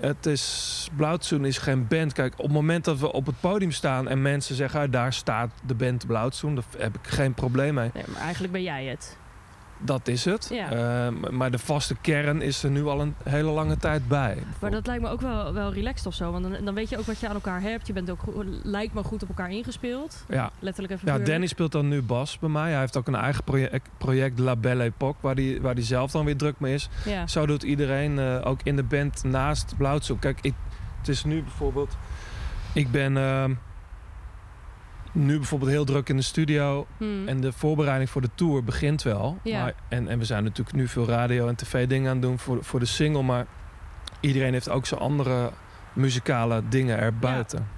Het 0.00 0.26
is, 0.26 0.88
Blauwtsoen 0.96 1.44
is 1.44 1.58
geen 1.58 1.86
band. 1.86 2.12
Kijk, 2.12 2.32
op 2.36 2.44
het 2.44 2.52
moment 2.52 2.84
dat 2.84 2.98
we 2.98 3.12
op 3.12 3.26
het 3.26 3.40
podium 3.40 3.70
staan... 3.70 4.08
en 4.08 4.22
mensen 4.22 4.54
zeggen, 4.54 4.80
ah, 4.80 4.90
daar 4.92 5.12
staat 5.12 5.50
de 5.66 5.74
band 5.74 6.06
Blauwtsoen... 6.06 6.54
daar 6.54 6.64
heb 6.78 6.94
ik 6.96 7.06
geen 7.06 7.34
probleem 7.34 7.74
mee. 7.74 7.90
Nee, 7.94 8.04
maar 8.12 8.20
eigenlijk 8.22 8.52
ben 8.52 8.62
jij 8.62 8.84
het. 8.84 9.16
Dat 9.80 10.08
is 10.08 10.24
het. 10.24 10.48
Ja. 10.52 10.70
Eh, 10.70 11.30
maar 11.30 11.50
de 11.50 11.58
vaste 11.58 11.94
kern 12.00 12.42
is 12.42 12.62
er 12.62 12.70
nu 12.70 12.86
al 12.86 13.00
een 13.00 13.14
hele 13.24 13.50
lange 13.50 13.76
tijd 13.76 14.08
bij. 14.08 14.36
Maar 14.60 14.70
dat 14.70 14.86
lijkt 14.86 15.02
me 15.02 15.08
ook 15.08 15.20
wel, 15.20 15.52
wel 15.52 15.72
relaxed 15.72 16.06
of 16.06 16.14
zo. 16.14 16.32
Want 16.32 16.42
dan, 16.44 16.64
dan 16.64 16.74
weet 16.74 16.88
je 16.88 16.98
ook 16.98 17.06
wat 17.06 17.20
je 17.20 17.28
aan 17.28 17.34
elkaar 17.34 17.60
hebt. 17.60 17.86
Je 17.86 17.92
bent 17.92 18.10
ook, 18.10 18.20
lijkt 18.62 18.94
me 18.94 19.02
goed 19.02 19.22
op 19.22 19.28
elkaar 19.28 19.50
ingespeeld. 19.50 20.24
Ja, 20.28 20.50
Letterlijk 20.58 20.94
even 20.94 21.18
Ja. 21.18 21.24
Danny 21.24 21.46
speelt 21.46 21.72
dan 21.72 21.88
nu 21.88 22.02
bas 22.02 22.38
bij 22.38 22.48
mij. 22.48 22.70
Hij 22.70 22.80
heeft 22.80 22.96
ook 22.96 23.06
een 23.06 23.14
eigen 23.14 23.44
project, 23.44 23.88
project 23.98 24.38
La 24.38 24.56
Belle 24.56 24.82
Époque, 24.82 25.18
waar 25.20 25.34
hij 25.34 25.58
waar 25.60 25.74
die 25.74 25.84
zelf 25.84 26.10
dan 26.10 26.24
weer 26.24 26.36
druk 26.36 26.60
mee 26.60 26.74
is. 26.74 26.88
Ja. 27.04 27.26
Zo 27.26 27.46
doet 27.46 27.62
iedereen 27.62 28.18
eh, 28.18 28.40
ook 28.44 28.60
in 28.62 28.76
de 28.76 28.82
band 28.82 29.24
naast 29.24 29.74
Blauwtsoek. 29.76 30.20
Kijk, 30.20 30.38
ik, 30.42 30.54
het 30.98 31.08
is 31.08 31.24
nu 31.24 31.42
bijvoorbeeld... 31.42 31.96
Ik 32.72 32.90
ben 32.90 33.16
ehm, 33.16 33.54
nu 35.12 35.36
bijvoorbeeld 35.36 35.70
heel 35.70 35.84
druk 35.84 36.08
in 36.08 36.16
de 36.16 36.22
studio. 36.22 36.86
Hmm. 36.96 37.28
En 37.28 37.40
de 37.40 37.52
voorbereiding 37.52 38.10
voor 38.10 38.20
de 38.20 38.30
tour 38.34 38.64
begint 38.64 39.02
wel. 39.02 39.38
Ja. 39.42 39.62
Maar, 39.62 39.74
en, 39.88 40.08
en 40.08 40.18
we 40.18 40.24
zijn 40.24 40.44
natuurlijk 40.44 40.76
nu 40.76 40.88
veel 40.88 41.06
radio- 41.06 41.48
en 41.48 41.56
tv-dingen 41.56 42.08
aan 42.08 42.16
het 42.16 42.24
doen 42.24 42.38
voor, 42.38 42.64
voor 42.64 42.80
de 42.80 42.86
single. 42.86 43.22
Maar 43.22 43.46
iedereen 44.20 44.52
heeft 44.52 44.68
ook 44.68 44.86
zijn 44.86 45.00
andere 45.00 45.50
muzikale 45.92 46.62
dingen 46.68 46.98
erbuiten. 46.98 47.68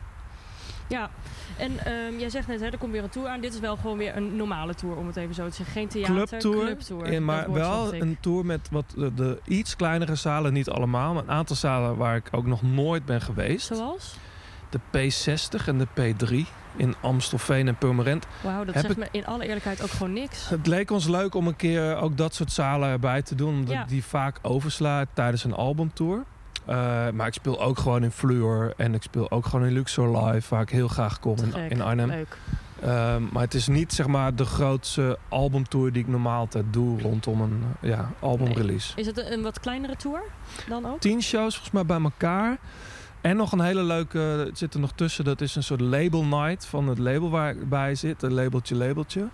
Ja, 0.89 1.11
en 1.57 1.85
ehm, 1.85 2.19
jij 2.19 2.31
zegt 2.31 2.47
net, 2.47 2.61
hè, 2.61 2.67
er 2.67 2.79
komt 2.79 2.93
weer 2.93 3.03
een 3.03 3.09
tour 3.09 3.29
aan. 3.29 3.41
Dit 3.41 3.55
is 3.55 3.61
wel 3.61 3.77
gewoon 3.77 3.97
weer 3.97 4.17
een 4.17 4.37
normale 4.37 4.75
tour, 4.75 4.97
om 4.97 5.07
het 5.07 5.17
even 5.17 5.35
zo 5.35 5.49
te 5.49 5.55
zeggen. 5.55 5.75
Geen 5.75 5.89
theater, 5.89 6.15
Clubtour, 6.15 6.65
clubtour. 6.65 7.23
Maar 7.23 7.53
wel 7.53 7.95
een 7.95 8.17
tour 8.21 8.47
met 8.47 8.69
wat 8.71 8.85
de, 8.97 9.15
de 9.15 9.41
iets 9.45 9.77
kleinere 9.77 10.15
zalen, 10.15 10.53
niet 10.53 10.69
allemaal, 10.69 11.15
maar 11.15 11.23
een 11.23 11.31
aantal 11.31 11.57
zalen 11.57 11.97
waar 11.97 12.17
ik 12.17 12.29
ook 12.31 12.47
nog 12.47 12.63
nooit 12.63 13.05
ben 13.05 13.21
geweest. 13.21 13.67
Zoals? 13.67 14.17
De 14.71 14.79
P60 14.79 15.67
en 15.67 15.79
de 15.79 15.87
P3 15.95 16.35
in 16.77 16.95
Amstelveen 17.01 17.69
en 17.69 17.77
Purmerend. 17.77 18.27
Wauw, 18.43 18.65
dat 18.65 18.75
Heb 18.75 18.83
zegt 18.87 18.99
ik- 18.99 18.99
me 19.13 19.19
in 19.19 19.27
alle 19.27 19.45
eerlijkheid 19.47 19.83
ook 19.83 19.91
gewoon 19.91 20.13
niks. 20.13 20.49
Het 20.49 20.67
leek 20.67 20.91
ons 20.91 21.09
leuk 21.09 21.35
om 21.35 21.47
een 21.47 21.57
keer 21.57 21.97
ook 21.97 22.17
dat 22.17 22.35
soort 22.35 22.53
zalen 22.53 22.89
erbij 22.89 23.23
te 23.23 23.35
doen, 23.35 23.55
omdat 23.55 23.75
Ja. 23.75 23.83
ik 23.83 23.89
die 23.89 24.05
vaak 24.05 24.39
oversla 24.43 25.05
tijdens 25.15 25.45
een 25.45 25.55
albumtour. 25.55 26.25
Eh, 26.67 26.77
maar 27.11 27.27
ik 27.27 27.33
speel 27.35 27.61
ook 27.63 27.79
gewoon 27.79 28.03
in 28.03 28.11
Fluor 28.11 28.73
en 28.77 28.95
ik 28.95 29.03
speel 29.03 29.31
ook 29.31 29.47
gewoon 29.47 29.67
in 29.67 29.73
Luxor 29.73 30.25
Live, 30.25 30.49
waar 30.55 30.63
ik 30.63 30.71
heel 30.71 30.89
graag 30.89 31.19
kom 31.21 31.37
in, 31.69 31.81
Arnhem. 31.83 32.09
Leuk. 32.09 32.39
Ehm, 32.83 33.23
maar 33.33 33.43
het 33.43 33.55
is 33.55 33.67
niet 33.67 33.93
zeg 33.93 34.07
maar 34.07 34.35
de 34.35 34.45
grootste 34.45 35.19
albumtour 35.29 35.93
die 35.93 36.03
ik 36.03 36.09
normaal 36.09 36.39
altijd 36.39 36.65
doe 36.71 37.01
rondom 37.01 37.41
een 37.41 37.63
ja, 37.81 38.11
albumrelease. 38.21 38.93
Is 38.97 39.07
het 39.07 39.19
een, 39.19 39.33
een 39.33 39.43
wat 39.43 39.61
kleinere 39.61 39.97
tour 39.97 40.21
dan 40.69 40.87
ook? 40.87 41.01
Tien 41.01 41.23
shows 41.23 41.55
volgens 41.55 41.71
mij 41.75 41.87
bij 41.87 42.01
elkaar. 42.01 42.59
En 43.21 43.37
nog 43.37 43.53
een 43.53 43.61
hele 43.61 43.83
leuke, 43.83 44.19
het 44.19 44.59
zit 44.59 44.75
er 44.75 44.81
nog 44.81 44.93
tussen, 44.95 45.25
dat 45.25 45.41
is 45.41 45.57
een 45.57 45.63
soort 45.63 45.81
label 45.81 46.25
night 46.25 46.67
van 46.67 46.89
het 46.89 46.99
label 46.99 47.31
waar 47.31 47.51
ik 47.51 47.69
bij 47.69 47.95
zit. 47.95 48.23
Een 48.23 48.33
labeltje, 48.35 48.75
labeltje. 48.75 49.29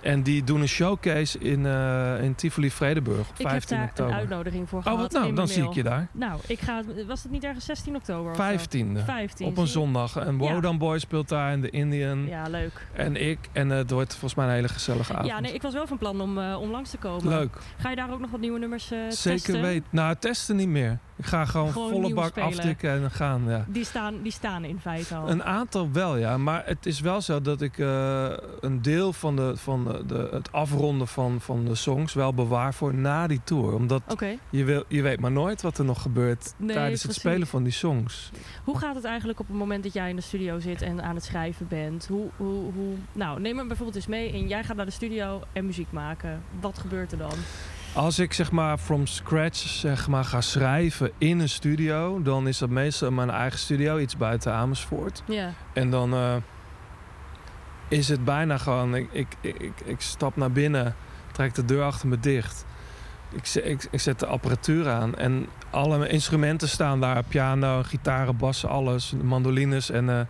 En 0.00 0.22
die 0.22 0.44
doen 0.44 0.60
een 0.60 0.68
showcase 0.68 1.38
in, 1.38 1.66
eh 1.66 2.22
in 2.22 2.34
Tivoli 2.34 2.70
Vredenburg 2.70 3.18
op 3.28 3.34
Ik 3.34 3.38
heb 3.38 3.48
15 3.48 3.76
daar 3.76 3.86
oktober. 3.86 4.12
een 4.12 4.18
uitnodiging 4.18 4.68
voor 4.68 4.78
Oh, 4.78 4.84
gehad 4.84 4.98
wat 5.00 5.12
nou? 5.12 5.34
Dan 5.34 5.48
zie 5.48 5.62
ik 5.64 5.72
je 5.72 5.82
daar. 5.82 6.08
Nou, 6.12 6.40
ik 6.46 6.60
ga, 6.60 6.82
was 7.06 7.22
het 7.22 7.32
niet 7.32 7.44
ergens 7.44 7.64
16 7.64 7.96
oktober? 7.96 8.30
of 8.30 8.36
zo? 8.36 8.42
15e. 8.42 9.04
15. 9.04 9.46
Op 9.46 9.56
een 9.58 9.66
zondag. 9.66 10.16
En 10.16 10.38
Ja. 10.40 10.52
Wodan 10.54 10.78
Boy 10.78 10.98
speelt 10.98 11.28
daar 11.28 11.50
en 11.52 11.60
de 11.60 11.70
Indian. 11.70 12.26
Ja, 12.26 12.42
leuk. 12.48 12.86
En 12.92 13.16
ik. 13.28 13.38
En 13.52 13.68
het 13.70 13.90
wordt 13.90 14.10
volgens 14.12 14.34
mij 14.34 14.46
een 14.46 14.52
hele 14.52 14.68
gezellige 14.68 15.12
avond. 15.12 15.26
Ja, 15.28 15.40
nee, 15.40 15.52
ik 15.54 15.62
was 15.62 15.72
wel 15.72 15.86
van 15.86 15.98
plan 15.98 16.20
om, 16.20 16.38
eh, 16.38 16.56
om 16.60 16.70
langs 16.70 16.90
te 16.90 16.96
komen. 16.98 17.28
Leuk. 17.28 17.58
Ga 17.78 17.90
je 17.90 17.96
daar 17.96 18.12
ook 18.12 18.20
nog 18.20 18.30
wat 18.30 18.40
nieuwe 18.40 18.58
nummers 18.58 18.90
eh 18.90 18.98
Zeker 19.08 19.40
testen? 19.42 19.62
weten. 19.62 19.86
Nou, 19.90 20.14
testen 20.18 20.56
niet 20.56 20.68
meer. 20.68 20.98
Ik 21.16 21.26
ga 21.26 21.44
gewoon, 21.44 21.72
Gewoon 21.72 21.90
volle 21.90 22.14
bak 22.14 22.28
spelen. 22.28 22.48
aftikken 22.48 22.90
en 22.90 23.10
gaan. 23.10 23.42
Ja. 23.48 23.64
Die 23.68 23.84
staan, 23.84 24.22
die 24.22 24.32
staan 24.32 24.64
in 24.64 24.80
feite 24.80 25.14
al. 25.14 25.30
Een 25.30 25.44
aantal 25.44 25.92
wel, 25.92 26.16
ja. 26.16 26.38
Maar 26.38 26.62
het 26.66 26.86
is 26.86 27.00
wel 27.00 27.20
zo 27.20 27.40
dat 27.40 27.60
ik 27.60 27.78
eh, 27.78 28.30
een 28.60 28.82
deel 28.82 29.12
van, 29.12 29.36
de, 29.36 29.56
van 29.56 29.84
de, 29.84 30.06
de, 30.06 30.28
het 30.30 30.52
afronden 30.52 31.08
van, 31.08 31.40
van 31.40 31.64
de 31.64 31.74
songs 31.74 32.14
wel 32.14 32.34
bewaar 32.34 32.74
voor 32.74 32.94
na 32.94 33.26
die 33.26 33.40
tour. 33.44 33.74
Omdat 33.74 34.02
je, 34.50 34.64
wil, 34.64 34.84
je 34.88 35.02
weet 35.02 35.20
maar 35.20 35.32
nooit 35.32 35.62
wat 35.62 35.78
er 35.78 35.84
nog 35.84 36.02
gebeurt 36.02 36.54
Nee, 36.56 36.76
tijdens 36.76 37.00
precies. 37.02 37.22
het 37.22 37.30
spelen 37.30 37.46
van 37.46 37.62
die 37.62 37.72
songs. 37.72 38.30
Hoe 38.64 38.78
gaat 38.78 38.94
het 38.94 39.04
eigenlijk 39.04 39.40
op 39.40 39.48
het 39.48 39.56
moment 39.56 39.82
dat 39.82 39.92
jij 39.92 40.08
in 40.10 40.16
de 40.16 40.22
studio 40.22 40.60
zit 40.60 40.82
en 40.82 41.02
aan 41.02 41.14
het 41.14 41.24
schrijven 41.24 41.68
bent? 41.68 42.06
Hoe, 42.06 42.28
hoe, 42.36 42.72
hoe, 42.72 42.94
nou, 43.12 43.40
neem 43.40 43.56
me 43.56 43.66
bijvoorbeeld 43.66 43.96
eens 43.96 44.06
mee 44.06 44.32
en 44.32 44.48
jij 44.48 44.64
gaat 44.64 44.76
naar 44.76 44.86
de 44.86 44.92
studio 44.92 45.42
en 45.52 45.66
muziek 45.66 45.92
maken. 45.92 46.42
Wat 46.60 46.78
gebeurt 46.78 47.12
er 47.12 47.18
dan? 47.18 47.32
Als 47.94 48.18
ik 48.18 48.32
zeg 48.32 48.50
maar 48.52 48.78
from 48.78 49.06
scratch 49.06 49.56
zeg 49.56 50.08
maar, 50.08 50.24
ga 50.24 50.40
schrijven 50.40 51.10
in 51.18 51.40
een 51.40 51.48
studio, 51.48 52.22
dan 52.22 52.48
is 52.48 52.58
dat 52.58 52.68
meestal 52.68 53.10
mijn 53.10 53.30
eigen 53.30 53.58
studio, 53.58 53.98
iets 53.98 54.16
buiten 54.16 54.52
Amersfoort. 54.52 55.22
Ja, 55.26 55.52
En 55.72 55.90
dan 55.90 56.12
eh, 56.14 56.34
is 57.88 58.08
het 58.08 58.24
bijna 58.24 58.58
gewoon, 58.58 58.94
ik, 58.94 59.08
ik, 59.12 59.26
ik, 59.40 59.72
ik 59.84 60.00
stap 60.00 60.36
naar 60.36 60.52
binnen, 60.52 60.94
trek 61.32 61.54
de 61.54 61.64
deur 61.64 61.82
achter 61.84 62.08
me 62.08 62.20
dicht. 62.20 62.64
Ik, 63.32 63.46
zet- 63.46 63.64
ik, 63.66 63.86
ik 63.90 64.00
zet 64.00 64.18
de 64.18 64.26
apparatuur 64.26 64.88
aan 64.88 65.14
en 65.16 65.46
alle 65.70 66.08
instrumenten 66.08 66.68
staan 66.68 67.00
daar. 67.00 67.22
Piano, 67.28 67.82
gitaren, 67.82 68.36
bassen, 68.36 68.68
alles. 68.68 69.12
Mandolines 69.22 69.90
en... 69.90 70.08
eh, 70.10 70.20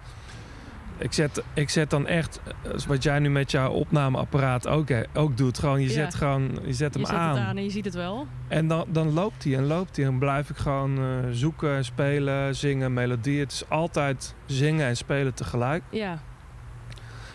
ik 0.98 1.12
zet, 1.12 1.42
ik 1.54 1.70
zet 1.70 1.90
dan 1.90 2.06
echt, 2.06 2.40
eh, 2.62 2.70
wat 2.86 3.02
jij 3.02 3.18
nu 3.18 3.30
met 3.30 3.50
jouw 3.50 3.70
opnameapparaat 3.70 4.66
ook, 4.68 4.90
eh, 4.90 5.00
ook 5.14 5.36
doet. 5.36 5.58
Gewoon, 5.58 5.80
je 5.80 5.86
Ja. 5.88 5.92
zet, 5.92 6.14
gewoon, 6.14 6.58
je 6.64 6.72
zet 6.72 6.92
hem 6.94 7.02
je 7.02 7.08
zet 7.08 7.16
aan. 7.18 7.36
het 7.36 7.46
aan 7.46 7.56
en 7.56 7.64
je 7.64 7.70
ziet 7.70 7.84
het 7.84 7.94
wel. 7.94 8.26
En 8.48 8.68
dan, 8.68 8.84
dan 8.88 9.12
loopt 9.12 9.44
hij 9.44 9.56
en 9.56 9.66
loopt 9.66 9.96
hij. 9.96 10.04
En 10.06 10.18
blijf 10.18 10.50
ik 10.50 10.56
gewoon 10.56 10.98
eh, 10.98 11.04
zoeken, 11.30 11.84
spelen, 11.84 12.54
zingen, 12.56 12.92
melodie. 12.92 13.40
Het 13.40 13.52
is 13.52 13.68
altijd 13.68 14.34
zingen 14.46 14.86
en 14.86 14.96
spelen 14.96 15.34
tegelijk. 15.34 15.82
Ja. 15.90 16.10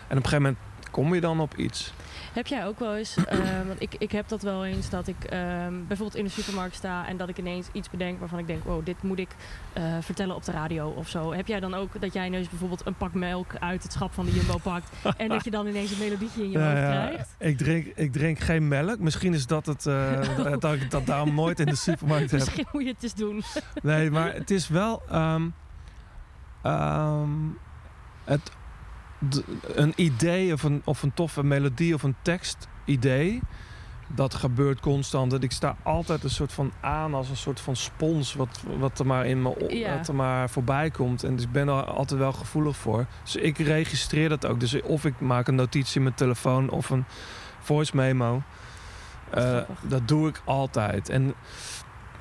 En 0.08 0.16
op 0.16 0.24
een 0.24 0.30
gegeven 0.30 0.42
moment 0.42 0.58
kom 0.90 1.14
je 1.14 1.20
dan 1.20 1.40
op 1.40 1.56
iets. 1.56 1.92
Heb 2.32 2.46
jij 2.46 2.66
ook 2.66 2.78
wel 2.78 2.96
eens, 2.96 3.16
eh, 3.16 3.38
want 3.68 3.82
ik, 3.82 3.94
ik 3.98 4.12
heb 4.12 4.28
dat 4.28 4.42
wel 4.42 4.64
eens, 4.64 4.90
dat 4.90 5.06
ik 5.08 5.24
ehm, 5.24 5.74
bijvoorbeeld 5.86 6.16
in 6.16 6.24
de 6.24 6.30
supermarkt 6.30 6.74
sta 6.74 7.06
en 7.06 7.16
dat 7.16 7.28
ik 7.28 7.38
ineens 7.38 7.68
iets 7.72 7.90
bedenk 7.90 8.18
waarvan 8.18 8.38
ik 8.38 8.46
denk, 8.46 8.64
wow, 8.64 8.84
dit 8.84 9.02
moet 9.02 9.18
ik 9.18 9.28
eh, 9.72 9.82
vertellen 10.00 10.34
op 10.34 10.44
de 10.44 10.52
radio 10.52 10.88
of 10.88 11.08
zo. 11.08 11.32
Heb 11.32 11.46
jij 11.46 11.60
dan 11.60 11.74
ook 11.74 12.00
dat 12.00 12.12
jij 12.12 12.26
ineens 12.26 12.48
bijvoorbeeld 12.48 12.86
een 12.86 12.94
pak 12.94 13.14
melk 13.14 13.56
uit 13.58 13.82
het 13.82 13.92
schap 13.92 14.12
van 14.12 14.24
de 14.24 14.32
Jumbo 14.32 14.58
pakt 14.62 14.90
en 15.16 15.28
dat 15.28 15.44
je 15.44 15.50
dan 15.50 15.66
ineens 15.66 15.90
een 15.90 15.98
melodietje 15.98 16.42
in 16.42 16.50
je 16.50 16.58
hoofd 16.64 16.72
krijgt? 16.72 17.34
ik, 17.38 17.58
drink, 17.58 17.86
ik 17.94 18.12
drink 18.12 18.38
geen 18.38 18.68
melk. 18.68 18.98
Misschien 18.98 19.34
is 19.34 19.46
dat 19.46 19.66
het 19.66 19.86
eh, 19.86 20.36
dat, 20.36 20.60
dat 20.60 20.74
ik 20.74 20.90
dat 20.90 21.06
daarom 21.06 21.34
nooit 21.34 21.60
in 21.60 21.66
de 21.66 21.76
supermarkt 21.76 22.30
heb. 22.30 22.40
Misschien 22.40 22.66
moet 22.72 22.82
je 22.82 22.88
het 22.88 23.02
eens 23.02 23.14
doen. 23.14 23.42
Nee, 23.82 24.10
maar 24.10 24.34
het 24.34 24.50
is 24.50 24.68
wel. 24.68 25.02
ehm, 25.08 25.48
ehm, 26.62 27.28
het, 28.24 28.50
een 29.74 29.92
idee 29.96 30.52
of 30.52 30.62
een, 30.62 30.82
of 30.84 31.02
een 31.02 31.14
toffe 31.14 31.44
melodie 31.44 31.94
of 31.94 32.02
een 32.02 32.16
tekstidee. 32.22 33.40
Dat 34.14 34.34
gebeurt 34.34 34.80
constant. 34.80 35.30
Dat 35.30 35.42
ik 35.42 35.52
sta 35.52 35.76
altijd 35.82 36.24
een 36.24 36.30
soort 36.30 36.52
van 36.52 36.72
aan 36.80 37.14
als 37.14 37.28
een 37.28 37.36
soort 37.36 37.60
van 37.60 37.76
spons. 37.76 38.34
Wat, 38.34 38.60
wat 38.78 38.98
er 38.98 39.06
maar 39.06 39.26
in 39.26 39.42
me 39.42 39.64
Ja. 39.68 39.96
wat 39.96 40.08
er 40.08 40.14
maar 40.14 40.50
voorbij 40.50 40.90
komt. 40.90 41.24
En 41.24 41.34
dus 41.36 41.44
ik 41.44 41.52
ben 41.52 41.68
er 41.68 41.84
altijd 41.84 42.20
wel 42.20 42.32
gevoelig 42.32 42.76
voor. 42.76 43.06
Dus 43.22 43.36
ik 43.36 43.58
registreer 43.58 44.28
dat 44.28 44.46
ook. 44.46 44.60
Dus 44.60 44.82
of 44.82 45.04
ik 45.04 45.20
maak 45.20 45.48
een 45.48 45.54
notitie 45.54 45.96
in 45.96 46.02
mijn 46.02 46.14
telefoon 46.14 46.70
of 46.70 46.90
een 46.90 47.04
voice 47.60 47.96
memo. 47.96 48.42
Eh, 49.30 49.58
dat 49.82 50.08
doe 50.08 50.28
ik 50.28 50.42
altijd. 50.44 51.08
En 51.08 51.34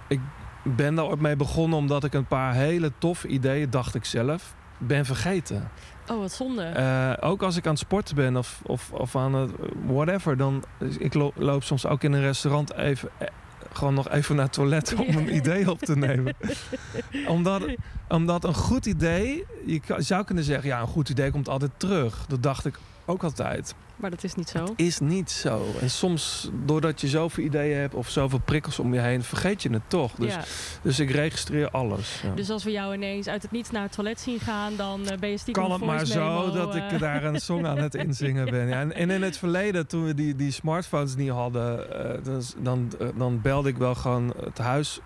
ik 0.07 0.19
ben 0.63 0.95
daar 0.95 1.05
ooit 1.05 1.19
mee 1.21 1.35
begonnen 1.35 1.77
omdat 1.77 2.03
ik 2.03 2.13
een 2.13 2.27
paar 2.27 2.53
hele 2.53 2.91
toffe 2.97 3.27
ideeën, 3.27 3.69
dacht 3.69 3.95
ik 3.95 4.05
zelf, 4.05 4.55
ben 4.79 5.05
vergeten. 5.05 5.69
Oh, 6.11 6.19
wat 6.19 6.31
zonde. 6.31 6.63
Eh, 6.63 7.13
ook 7.29 7.41
als 7.41 7.55
ik 7.55 7.65
aan 7.65 7.71
het 7.71 7.79
sporten 7.79 8.15
ben 8.15 8.37
of, 8.37 8.59
of, 8.63 8.91
of 8.91 9.15
aan 9.15 9.33
het 9.33 9.51
whatever, 9.85 10.37
dan 10.37 10.63
ik 10.99 11.13
lo- 11.13 11.33
loop 11.35 11.63
soms 11.63 11.85
ook 11.85 12.03
in 12.03 12.13
een 12.13 12.21
restaurant 12.21 12.73
even. 12.73 13.09
eh, 13.17 13.27
gewoon 13.73 13.93
nog 13.93 14.09
even 14.09 14.35
naar 14.35 14.45
het 14.45 14.53
toilet 14.53 14.95
om 14.95 15.07
een 15.17 15.35
idee 15.35 15.71
op 15.71 15.79
te 15.79 15.97
nemen. 15.97 16.35
omdat, 17.27 17.63
omdat 18.07 18.43
een 18.43 18.53
goed 18.53 18.85
idee, 18.85 19.45
je 19.65 19.81
zou 19.97 20.23
kunnen 20.25 20.43
zeggen, 20.43 20.69
ja, 20.69 20.81
een 20.81 20.87
goed 20.87 21.09
idee 21.09 21.31
komt 21.31 21.49
altijd 21.49 21.71
terug. 21.77 22.25
Dat 22.27 22.43
dacht 22.43 22.65
ik 22.65 22.79
ook 23.05 23.23
altijd. 23.23 23.75
Maar 23.99 24.09
dat 24.09 24.23
is 24.23 24.35
niet 24.35 24.49
zo. 24.49 24.65
Is 24.75 24.99
niet 24.99 25.31
zo. 25.31 25.65
En 25.81 25.89
soms, 25.89 26.49
doordat 26.65 27.01
je 27.01 27.07
zoveel 27.07 27.43
ideeën 27.43 27.77
hebt 27.77 27.93
of 27.93 28.09
zoveel 28.09 28.39
prikkels 28.45 28.79
om 28.79 28.93
je 28.93 28.99
heen, 28.99 29.23
vergeet 29.23 29.61
je 29.61 29.69
het 29.69 29.81
toch. 29.87 30.11
Dus, 30.13 30.33
ja. 30.33 30.43
dus 30.81 30.99
ik 30.99 31.11
registreer 31.11 31.69
alles. 31.69 32.21
ja. 32.23 32.33
Dus 32.33 32.49
als 32.49 32.63
we 32.63 32.71
jou 32.71 32.93
ineens 32.93 33.27
uit 33.27 33.41
het 33.41 33.51
niets 33.51 33.71
naar 33.71 33.81
het 33.81 33.91
toilet 33.91 34.19
zien 34.19 34.39
gaan, 34.39 34.75
dan 34.75 35.07
eh, 35.07 35.17
ben 35.17 35.29
je 35.29 35.37
stiekem 35.37 35.63
kan 35.63 35.71
het 35.71 35.81
maar 35.81 36.05
zo 36.05 36.51
dat 36.51 36.75
eh, 36.75 36.91
ik 36.91 36.99
daar 36.99 37.23
een 37.23 37.39
song 37.39 37.65
aan 37.65 37.77
het 37.77 37.95
inzingen 37.95 38.45
ben. 38.49 38.67
Ja, 38.67 38.79
en, 38.79 38.93
en 38.93 39.09
in 39.09 39.21
het 39.21 39.37
verleden, 39.37 39.87
toen 39.87 40.05
we 40.05 40.13
die, 40.13 40.35
die 40.35 40.51
smartphones 40.51 41.15
niet 41.15 41.29
hadden, 41.29 41.93
eh, 42.03 42.23
dan, 42.23 42.41
dan, 42.57 42.91
eh, 42.99 43.07
dan 43.15 43.41
belde 43.41 43.69
ik 43.69 43.77
wel 43.77 43.95
gewoon 43.95 44.33
het 44.43 44.57
huis 44.57 44.99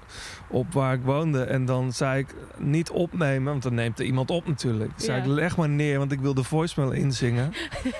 op 0.47 0.73
waar 0.73 0.93
ik 0.93 1.01
woonde. 1.03 1.43
En 1.43 1.65
dan 1.65 1.93
zei 1.93 2.19
ik 2.19 2.35
niet 2.57 2.89
opnemen, 2.89 3.51
want 3.51 3.63
dan 3.63 3.73
neemt 3.73 3.99
er 3.99 4.05
iemand 4.05 4.31
op 4.31 4.47
natuurlijk. 4.47 4.89
Dan 4.89 5.05
zei 5.05 5.21
ik 5.21 5.25
leg 5.25 5.57
maar 5.57 5.69
neer, 5.69 5.97
want 5.97 6.11
ik 6.11 6.19
wil 6.19 6.33
de 6.33 6.43
voicemail 6.43 6.91
inzingen. 6.91 7.53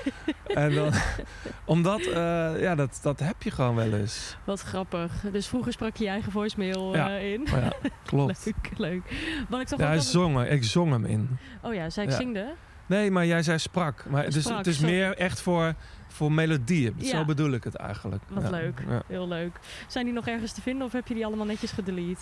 en 0.53 0.73
dan, 0.73 0.82
omdat, 1.65 1.99
eh, 2.01 2.51
ja, 2.61 2.75
dat, 2.75 2.99
dat 3.01 3.19
heb 3.19 3.43
je 3.43 3.51
gewoon 3.51 3.75
wel 3.75 3.93
eens. 3.93 4.37
Wat 4.43 4.61
grappig. 4.61 5.11
Dus 5.31 5.47
vroeger 5.47 5.71
sprak 5.73 5.95
je 5.97 6.03
je 6.03 6.09
eigen 6.09 6.31
voicemail 6.31 6.95
Ja. 6.95 7.09
eh, 7.17 7.33
in. 7.33 7.47
Maar 7.51 7.61
ja, 7.63 7.71
klopt. 8.05 8.45
Leuk, 8.45 8.77
leuk. 8.77 9.01
Wat 9.49 9.59
ik 9.61 9.67
toch 9.67 9.79
Ja, 9.79 9.87
hij 9.87 9.99
zong, 9.99 10.43
ik 10.43 10.63
zong 10.63 10.91
hem 10.91 11.05
in. 11.05 11.37
Oh 11.61 11.73
ja, 11.73 11.89
zei 11.89 12.07
ik 12.07 12.13
zingde? 12.13 12.53
Nee, 12.85 13.11
maar 13.11 13.25
jij 13.25 13.43
zei 13.43 13.57
sprak. 13.57 14.05
Maar 14.09 14.29
dus, 14.29 14.43
Sprak, 14.43 14.57
het 14.57 14.67
is 14.67 14.75
sorry. 14.77 14.91
meer 14.91 15.17
echt 15.17 15.41
voor, 15.41 15.73
voor 16.13 16.31
melodieën. 16.31 16.93
Ja. 16.97 17.09
Zo 17.09 17.25
bedoel 17.25 17.51
ik 17.51 17.63
het 17.63 17.75
eigenlijk. 17.75 18.23
Wat 18.27 18.43
Ja. 18.43 18.49
leuk. 18.49 18.83
Ja. 18.89 19.01
Heel 19.07 19.27
leuk. 19.27 19.59
Zijn 19.87 20.05
die 20.05 20.13
nog 20.13 20.27
ergens 20.27 20.51
te 20.51 20.61
vinden 20.61 20.85
of 20.85 20.91
heb 20.91 21.07
je 21.07 21.13
die 21.13 21.25
allemaal 21.25 21.45
netjes 21.45 21.71
gedelete? 21.71 22.21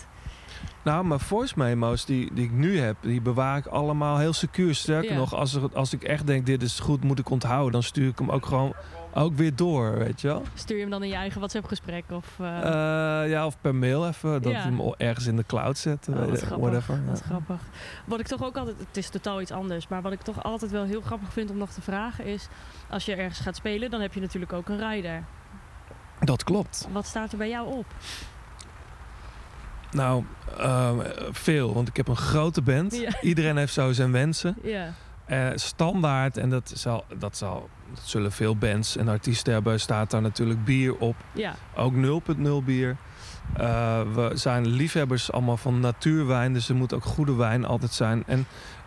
Nou, 0.84 1.04
mijn 1.04 1.20
voice 1.20 1.54
memo's 1.56 2.04
die, 2.04 2.34
die 2.34 2.44
ik 2.44 2.52
nu 2.52 2.78
heb, 2.78 2.96
die 3.00 3.20
bewaar 3.20 3.56
ik 3.58 3.66
allemaal 3.66 4.18
heel 4.18 4.32
secuur. 4.32 4.74
Sterker 4.74 5.14
nog, 5.14 5.34
als, 5.34 5.54
er, 5.54 5.68
als 5.74 5.92
ik 5.92 6.02
echt 6.02 6.26
denk, 6.26 6.46
dit 6.46 6.62
is 6.62 6.80
goed, 6.80 7.04
moet 7.04 7.18
ik 7.18 7.30
onthouden. 7.30 7.72
Dan 7.72 7.82
stuur 7.82 8.08
ik 8.08 8.18
hem 8.18 8.30
ook 8.30 8.46
gewoon 8.46 8.72
ook 9.14 9.34
weer 9.34 9.56
door, 9.56 9.98
weet 9.98 10.20
je 10.20 10.26
wel. 10.28 10.42
Stuur 10.54 10.76
je 10.76 10.82
hem 10.82 10.90
dan 10.90 11.02
in 11.02 11.08
je 11.08 11.14
eigen 11.14 11.38
WhatsApp-gesprek? 11.38 12.04
Of, 12.10 12.26
eh, 12.40 12.58
Eh, 13.22 13.30
ja, 13.30 13.46
of 13.46 13.60
per 13.60 13.74
mail 13.74 14.06
even. 14.08 14.42
Dat 14.42 14.52
Ja. 14.52 14.58
je 14.58 14.64
hem 14.64 14.94
ergens 14.96 15.26
in 15.26 15.36
de 15.36 15.44
cloud 15.46 15.78
zet. 15.78 16.08
Oh, 16.10 16.16
wat 16.16 16.38
grappig. 16.40 16.56
whatever. 16.58 17.00
Wat 17.06 17.18
Ja. 17.18 17.24
grappig. 17.24 17.60
Wat 18.06 18.20
ik 18.20 18.26
toch 18.26 18.44
ook 18.44 18.56
altijd, 18.56 18.78
het 18.78 18.96
is 18.96 19.08
totaal 19.08 19.40
iets 19.40 19.50
anders, 19.50 19.88
maar 19.88 20.02
wat 20.02 20.12
ik 20.12 20.20
toch 20.22 20.42
altijd 20.42 20.70
wel 20.70 20.84
heel 20.84 21.00
grappig 21.00 21.32
vind 21.32 21.50
om 21.50 21.56
nog 21.56 21.70
te 21.70 21.82
vragen 21.82 22.24
is, 22.24 22.48
als 22.90 23.04
je 23.04 23.14
ergens 23.14 23.40
gaat 23.40 23.56
spelen, 23.56 23.90
dan 23.90 24.00
heb 24.00 24.14
je 24.14 24.20
natuurlijk 24.20 24.52
ook 24.52 24.68
een 24.68 24.88
rider. 24.90 25.24
Dat 26.20 26.44
klopt. 26.44 26.88
Wat 26.92 27.06
staat 27.06 27.32
er 27.32 27.38
bij 27.38 27.48
jou 27.48 27.72
op? 27.76 27.86
Nou, 29.90 30.24
ehm, 30.58 30.98
veel. 31.30 31.74
Want 31.74 31.88
ik 31.88 31.96
heb 31.96 32.08
een 32.08 32.16
grote 32.16 32.62
band. 32.62 32.96
Ja. 32.96 33.10
Iedereen 33.20 33.56
heeft 33.56 33.72
zo 33.72 33.92
zijn 33.92 34.12
wensen. 34.12 34.56
Ja, 34.62 34.92
Eh, 35.24 35.48
standaard, 35.54 36.36
en 36.36 36.50
dat, 36.50 36.72
zal, 36.74 37.04
dat, 37.18 37.36
zal, 37.36 37.68
dat 37.94 38.02
zullen 38.04 38.32
veel 38.32 38.56
bands 38.56 38.96
en 38.96 39.08
artiesten 39.08 39.52
hebben, 39.52 39.80
staat 39.80 40.10
daar 40.10 40.22
natuurlijk 40.22 40.64
bier 40.64 40.96
op. 40.96 41.16
ja, 41.32 41.54
Ook 41.76 41.94
0.0 41.94 42.64
bier. 42.64 42.96
Eh, 43.56 44.00
we 44.14 44.30
zijn 44.34 44.66
liefhebbers 44.66 45.32
allemaal 45.32 45.56
van 45.56 45.80
natuurwijn, 45.80 46.52
dus 46.52 46.68
er 46.68 46.74
moet 46.74 46.94
ook 46.94 47.04
goede 47.04 47.34
wijn 47.34 47.64
altijd 47.64 47.92
zijn. 47.92 48.22
En 48.26 48.46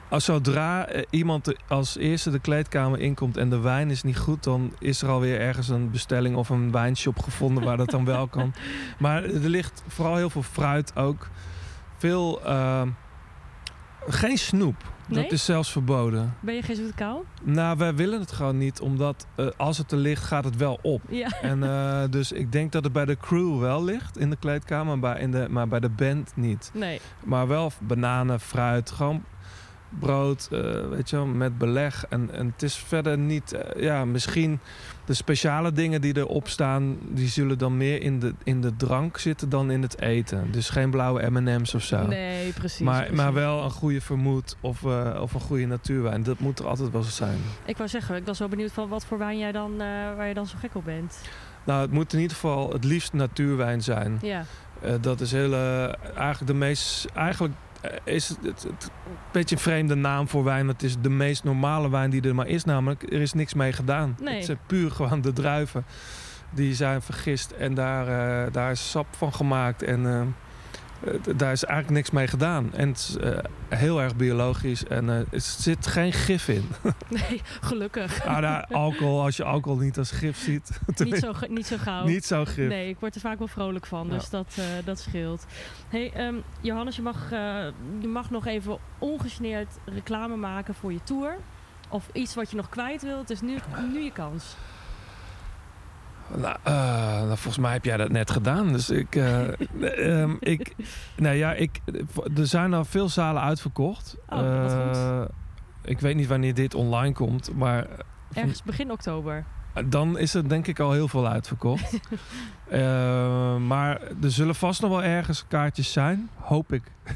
als 0.09 0.25
zodra 0.25 0.87
eh, 0.87 1.03
iemand 1.09 1.53
als 1.67 1.97
eerste 1.97 2.31
de 2.31 2.39
kleedkamer 2.39 2.99
inkomt 2.99 3.37
en 3.37 3.49
de 3.49 3.59
wijn 3.59 3.89
is 3.89 4.03
niet 4.03 4.17
goed, 4.17 4.43
dan 4.43 4.73
is 4.79 5.01
er 5.01 5.09
alweer 5.09 5.39
ergens 5.39 5.69
een 5.69 5.91
bestelling 5.91 6.35
of 6.35 6.49
een 6.49 6.71
wijnshop 6.71 7.19
gevonden 7.19 7.63
waar 7.63 7.77
dat 7.77 7.89
dan 7.89 8.05
wel 8.05 8.27
kan. 8.27 8.53
Maar 8.99 9.23
er 9.23 9.49
ligt 9.49 9.83
vooral 9.87 10.15
heel 10.15 10.29
veel 10.29 10.43
fruit 10.43 10.95
ook. 10.95 11.27
Veel. 11.97 12.41
geen 14.07 14.37
snoep. 14.37 14.93
Nee? 15.07 15.23
Dat 15.23 15.31
is 15.31 15.45
zelfs 15.45 15.71
verboden. 15.71 16.35
ben 16.39 16.55
je 16.55 16.61
geen 16.61 16.75
zoete 16.75 16.93
kou? 16.93 17.23
Nou, 17.43 17.77
wij 17.77 17.95
willen 17.95 18.19
het 18.19 18.31
gewoon 18.31 18.57
niet, 18.57 18.79
omdat 18.79 19.27
eh, 19.35 19.47
als 19.57 19.77
het 19.77 19.91
er 19.91 19.97
ligt, 19.97 20.23
gaat 20.23 20.43
het 20.43 20.55
wel 20.55 20.79
op. 20.81 21.01
Ja, 21.09 21.27
En 21.41 21.63
eh, 21.63 22.03
dus 22.09 22.31
ik 22.31 22.51
denk 22.51 22.71
dat 22.71 22.83
het 22.83 22.93
bij 22.93 23.05
de 23.05 23.17
crew 23.17 23.59
wel 23.59 23.83
ligt 23.83 24.17
in 24.17 24.29
de 24.29 24.35
kleedkamer, 24.35 24.97
maar 24.97 25.13
bij, 25.13 25.21
in 25.21 25.31
de, 25.31 25.47
maar 25.49 25.67
bij 25.67 25.79
de 25.79 25.89
band 25.89 26.31
niet. 26.35 26.71
nee. 26.73 27.01
Maar 27.23 27.47
wel 27.47 27.71
bananen, 27.79 28.39
fruit, 28.39 28.91
gewoon 28.91 29.23
brood, 29.99 30.47
eh, 30.51 30.59
weet 30.89 31.09
je 31.09 31.15
wel, 31.15 31.25
met 31.25 31.57
beleg. 31.57 32.05
En, 32.09 32.29
en 32.31 32.47
het 32.47 32.63
is 32.63 32.75
verder 32.75 33.17
niet, 33.17 33.53
eh, 33.53 33.83
ja, 33.83 34.05
misschien 34.05 34.59
de 35.05 35.13
speciale 35.13 35.71
dingen 35.71 36.01
die 36.01 36.17
erop 36.17 36.47
staan, 36.47 36.97
die 37.01 37.27
zullen 37.27 37.57
dan 37.57 37.77
meer 37.77 38.01
in 38.01 38.19
de, 38.19 38.33
in 38.43 38.61
de 38.61 38.75
drank 38.75 39.17
zitten 39.17 39.49
dan 39.49 39.71
in 39.71 39.81
het 39.81 40.01
eten. 40.01 40.51
Dus 40.51 40.69
geen 40.69 40.89
blauwe 40.89 41.29
M&M's 41.29 41.73
of 41.73 41.83
zo. 41.83 42.07
Nee, 42.07 42.51
precies. 42.51 42.79
maar, 42.79 42.99
precies. 42.99 43.17
maar 43.17 43.33
wel 43.33 43.63
een 43.63 43.71
goede 43.71 44.01
vermoed 44.01 44.55
of, 44.61 44.85
eh, 44.85 45.19
of 45.21 45.33
een 45.33 45.39
goede 45.39 45.65
natuurwijn. 45.65 46.23
Dat 46.23 46.39
moet 46.39 46.59
er 46.59 46.67
altijd 46.67 46.91
wel 46.91 47.03
zijn. 47.03 47.37
Ik 47.65 47.77
wou 47.77 47.89
zeggen, 47.89 48.15
ik 48.15 48.25
was 48.25 48.37
zo 48.37 48.47
benieuwd 48.47 48.71
van 48.71 48.89
wat 48.89 49.05
voor 49.05 49.17
wijn 49.17 49.37
jij 49.37 49.51
dan, 49.51 49.77
waar 49.77 50.27
je 50.27 50.33
dan 50.33 50.47
zo 50.47 50.57
gek 50.59 50.75
op 50.75 50.85
bent. 50.85 51.17
Nou, 51.63 51.81
het 51.81 51.91
moet 51.91 52.13
in 52.13 52.19
ieder 52.19 52.35
geval 52.35 52.71
het 52.71 52.83
liefst 52.83 53.13
natuurwijn 53.13 53.83
zijn. 53.83 54.19
Ja, 54.21 54.45
dat 55.01 55.21
is 55.21 55.31
heel, 55.31 55.53
eh, 55.53 55.83
eigenlijk 56.17 56.47
de 56.47 56.53
meest. 56.53 57.05
Eigenlijk 57.13 57.53
is 58.03 58.29
het, 58.29 58.37
het, 58.41 58.63
het 58.63 58.91
een 59.05 59.13
beetje 59.31 59.55
een 59.55 59.61
vreemde 59.61 59.95
naam 59.95 60.27
voor 60.27 60.43
wijn. 60.43 60.67
Het 60.67 60.83
is 60.83 60.95
de 61.01 61.09
meest 61.09 61.43
normale 61.43 61.89
wijn 61.89 62.09
die 62.09 62.21
er 62.21 62.35
maar 62.35 62.47
is. 62.47 62.63
Namelijk, 62.63 63.03
er 63.03 63.21
is 63.21 63.33
niks 63.33 63.53
mee 63.53 63.73
gedaan. 63.73 64.17
Nee. 64.21 64.35
Het 64.35 64.45
zijn 64.45 64.59
puur 64.65 64.91
gewoon 64.91 65.21
de 65.21 65.33
druiven. 65.33 65.85
Die 66.51 66.75
zijn 66.75 67.01
vergist 67.01 67.51
en 67.51 67.73
daar, 67.73 68.07
eh, 68.07 68.53
daar 68.53 68.71
is 68.71 68.89
sap 68.89 69.07
van 69.15 69.33
gemaakt. 69.33 69.83
En 69.83 70.05
eh, 70.05 70.21
eh, 70.21 70.27
daar 71.35 71.51
is 71.51 71.63
eigenlijk 71.63 71.89
niks 71.89 72.11
mee 72.11 72.27
gedaan. 72.27 72.73
En 72.73 72.87
het 72.87 72.97
is 72.97 73.17
eh, 73.17 73.37
heel 73.69 74.01
erg 74.01 74.15
biologisch. 74.15 74.85
En 74.85 75.09
eh, 75.09 75.17
er 75.17 75.41
zit 75.41 75.87
geen 75.87 76.13
gif 76.13 76.47
in. 76.47 76.69
nee, 77.09 77.41
gelukkig. 77.61 78.25
ah, 78.25 78.37
nou, 78.37 78.65
alcohol, 78.71 79.21
als 79.21 79.37
je 79.37 79.43
alcohol 79.43 79.77
niet 79.79 79.97
als 79.97 80.11
gif 80.11 80.37
ziet. 80.37 80.79
niet, 81.03 81.17
zo, 81.17 81.33
niet 81.49 81.67
zo 81.67 81.77
gauw. 81.77 82.05
niet 82.05 82.25
zo 82.25 82.45
gif. 82.45 82.67
Nee, 82.67 82.89
ik 82.89 82.99
word 82.99 83.15
er 83.15 83.21
vaak 83.21 83.37
wel 83.37 83.47
vrolijk 83.47 83.85
van, 83.85 84.09
dus 84.09 84.23
Ja. 84.23 84.29
dat, 84.29 84.55
eh, 84.57 84.65
dat 84.85 84.99
scheelt. 84.99 85.45
Hey, 85.89 86.11
ehm, 86.13 86.35
Johannes, 86.61 86.95
je 86.95 87.01
mag, 87.01 87.31
eh, 87.31 87.65
je 87.99 88.07
mag 88.07 88.29
nog 88.29 88.45
even 88.45 88.77
ongegeneerd 88.99 89.67
reclame 89.85 90.35
maken 90.35 90.75
voor 90.75 90.91
je 90.93 91.03
tour. 91.03 91.37
Of 91.89 92.09
iets 92.13 92.35
wat 92.35 92.49
je 92.49 92.55
nog 92.55 92.69
kwijt 92.69 93.01
wilt. 93.01 93.19
Het 93.19 93.29
is 93.29 93.41
nu, 93.41 93.57
nu 93.93 93.99
je 93.99 94.11
kans. 94.11 94.55
Nou, 96.33 96.55
eh, 96.63 96.73
nou, 96.73 97.27
volgens 97.27 97.57
mij 97.57 97.73
heb 97.73 97.85
jij 97.85 97.97
dat 97.97 98.09
net 98.09 98.31
gedaan. 98.31 98.71
Dus 98.71 98.89
ik. 98.89 99.15
eh, 99.15 100.21
ehm, 100.21 100.35
ik 100.39 100.75
nou 101.15 101.35
ja, 101.35 101.53
ik, 101.53 101.81
er 102.37 102.47
zijn 102.47 102.73
al 102.73 102.85
veel 102.85 103.09
zalen 103.09 103.41
uitverkocht. 103.41 104.15
Oh, 104.29 104.61
wat 104.61 104.73
goed. 104.73 104.97
Eh, 104.97 105.21
ik 105.83 105.99
weet 105.99 106.15
niet 106.15 106.27
wanneer 106.27 106.53
dit 106.53 106.75
online 106.75 107.13
komt, 107.13 107.55
maar 107.55 107.87
Ergens 108.33 108.63
begin 108.63 108.91
oktober. 108.91 109.45
dan 109.85 110.17
is 110.17 110.33
er 110.33 110.49
denk 110.49 110.67
ik 110.67 110.79
al 110.79 110.91
heel 110.91 111.07
veel 111.07 111.27
uitverkocht. 111.27 111.99
Eh, 112.69 113.57
maar 113.57 114.01
er 114.21 114.31
zullen 114.31 114.55
vast 114.55 114.81
nog 114.81 114.89
wel 114.89 115.03
ergens 115.03 115.45
kaartjes 115.47 115.91
zijn, 115.91 116.29
hoop 116.39 116.73
ik. 116.73 116.83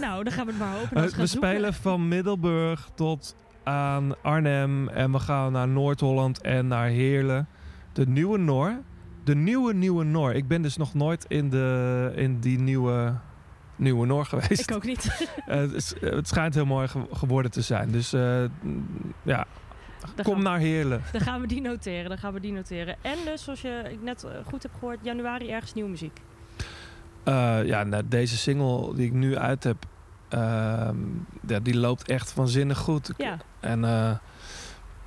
Nou, 0.00 0.24
dan 0.24 0.32
gaan 0.32 0.46
we 0.46 0.52
het 0.52 0.60
maar 0.60 0.74
hopen. 0.78 1.04
Eh, 1.04 1.18
we 1.18 1.26
spelen 1.26 1.74
van 1.74 2.08
Middelburg 2.08 2.88
tot 2.94 3.36
aan 3.64 4.22
Arnhem 4.22 4.88
en 4.88 5.12
we 5.12 5.18
gaan 5.18 5.52
naar 5.52 5.68
Noord-Holland 5.68 6.40
en 6.40 6.66
naar 6.66 6.86
Heerlen. 6.86 7.48
De 7.96 8.06
nieuwe 8.06 8.38
Noor. 8.38 8.78
De 9.24 9.34
nieuwe 9.34 9.74
nieuwe 9.74 10.04
Noor. 10.04 10.32
Ik 10.34 10.48
ben 10.48 10.62
dus 10.62 10.76
nog 10.76 10.94
nooit 10.94 11.24
in, 11.28 11.50
de, 11.50 12.12
in 12.16 12.40
die 12.40 12.58
nieuwe, 12.58 13.14
nieuwe 13.76 14.06
Noor 14.06 14.24
geweest. 14.26 14.70
Ik 14.70 14.74
ook 14.76 14.84
niet. 14.84 15.04
Eh, 15.46 15.56
het, 15.58 15.72
is- 15.72 15.94
het 16.00 16.28
schijnt 16.28 16.54
heel 16.54 16.64
mooi 16.66 16.88
ge- 16.88 17.06
geworden 17.12 17.50
te 17.50 17.60
zijn. 17.62 17.90
Dus 17.90 18.12
eh, 18.12 18.44
ja, 19.22 19.46
Dan 20.14 20.24
kom 20.24 20.42
naar 20.42 20.58
Heerlen. 20.58 21.02
dan 21.12 21.20
gaan 21.20 21.40
we 21.40 21.46
die 21.46 21.60
noteren. 21.60 22.08
Dan 22.08 22.18
gaan 22.18 22.32
we 22.32 22.40
die 22.40 22.52
noteren. 22.52 22.96
En 23.02 23.16
dus, 23.24 23.44
zoals 23.44 23.60
je 23.60 23.82
ik 23.90 24.02
net 24.02 24.24
eh, 24.24 24.30
goed 24.44 24.62
heb 24.62 24.72
gehoord, 24.78 24.98
januari 25.02 25.50
ergens 25.50 25.74
nieuwe 25.74 25.90
muziek. 25.90 26.20
Eh, 27.24 27.64
ja, 27.64 27.82
nou, 27.84 28.02
deze 28.08 28.36
single 28.36 28.94
die 28.94 29.06
ik 29.06 29.12
nu 29.12 29.36
uit 29.36 29.64
heb, 29.64 29.76
ehm, 30.28 30.96
ja, 31.46 31.58
die 31.60 31.76
loopt 31.76 32.08
echt 32.08 32.34
waanzinnig 32.34 32.78
goed. 32.78 33.10
Ja, 33.16 33.36
En 33.60 33.84
eh, 33.84 34.10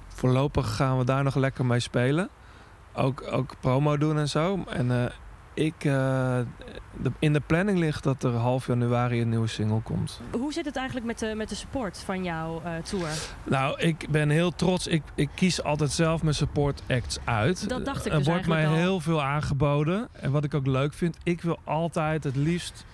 voorlopig 0.08 0.76
gaan 0.76 0.98
we 0.98 1.04
daar 1.04 1.24
nog 1.24 1.36
lekker 1.36 1.66
mee 1.66 1.80
spelen. 1.80 2.30
Ook, 2.94 3.24
ook 3.32 3.56
promo 3.60 3.98
doen 3.98 4.18
en 4.18 4.30
zo. 4.30 4.64
En 4.70 4.92
eh, 4.92 5.12
ik, 5.54 5.74
eh, 5.84 6.40
de, 6.98 7.12
in 7.20 7.34
de 7.34 7.40
planning 7.40 7.78
ligt 7.80 8.04
dat 8.04 8.24
er 8.24 8.32
half 8.34 8.68
januari 8.68 9.22
een 9.22 9.30
nieuwe 9.30 9.48
single 9.48 9.82
komt. 9.82 10.22
Hoe 10.32 10.54
zit 10.54 10.66
het 10.66 10.76
eigenlijk 10.76 11.08
met 11.08 11.20
de, 11.20 11.34
met 11.36 11.50
de 11.50 11.56
support 11.56 11.98
van 12.06 12.24
jouw 12.24 12.62
eh, 12.64 12.72
tour? 12.84 13.08
Nou, 13.44 13.80
ik 13.80 14.08
ben 14.10 14.30
heel 14.30 14.52
trots. 14.56 14.88
Ik, 14.88 15.04
ik 15.16 15.30
kies 15.36 15.64
altijd 15.64 15.92
zelf 15.92 16.24
mijn 16.24 16.36
support 16.36 16.82
acts 16.90 17.18
uit. 17.24 17.70
Dat 17.70 17.86
dacht 17.86 18.06
ik 18.06 18.12
Er 18.12 18.18
dus 18.18 18.28
wordt 18.28 18.48
mij 18.48 18.68
al. 18.68 18.74
heel 18.74 19.00
veel 19.00 19.24
aangeboden. 19.24 20.08
En 20.12 20.32
wat 20.32 20.44
ik 20.44 20.54
ook 20.54 20.68
leuk 20.68 20.94
vind, 20.94 21.18
ik 21.24 21.42
wil 21.42 21.60
altijd 21.64 22.24
het 22.24 22.36
liefst 22.36 22.86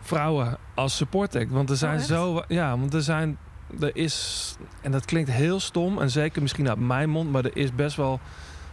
vrouwen 0.00 0.56
als 0.74 0.96
support 0.96 1.36
act. 1.36 1.50
Want 1.50 1.70
er 1.70 1.76
zijn 1.76 1.98
Oh, 1.98 2.04
zo. 2.04 2.42
Ja, 2.48 2.78
want 2.78 2.94
er 2.94 3.02
zijn. 3.02 3.38
Er 3.80 3.96
is. 3.96 4.56
En 4.80 4.90
dat 4.92 5.04
klinkt 5.04 5.30
heel 5.30 5.60
stom. 5.60 5.98
En 6.00 6.10
zeker 6.10 6.42
misschien 6.42 6.68
uit 6.68 6.78
mijn 6.78 7.10
mond. 7.10 7.30
Maar 7.32 7.44
er 7.44 7.56
is 7.56 7.74
best 7.74 7.96
wel 7.96 8.20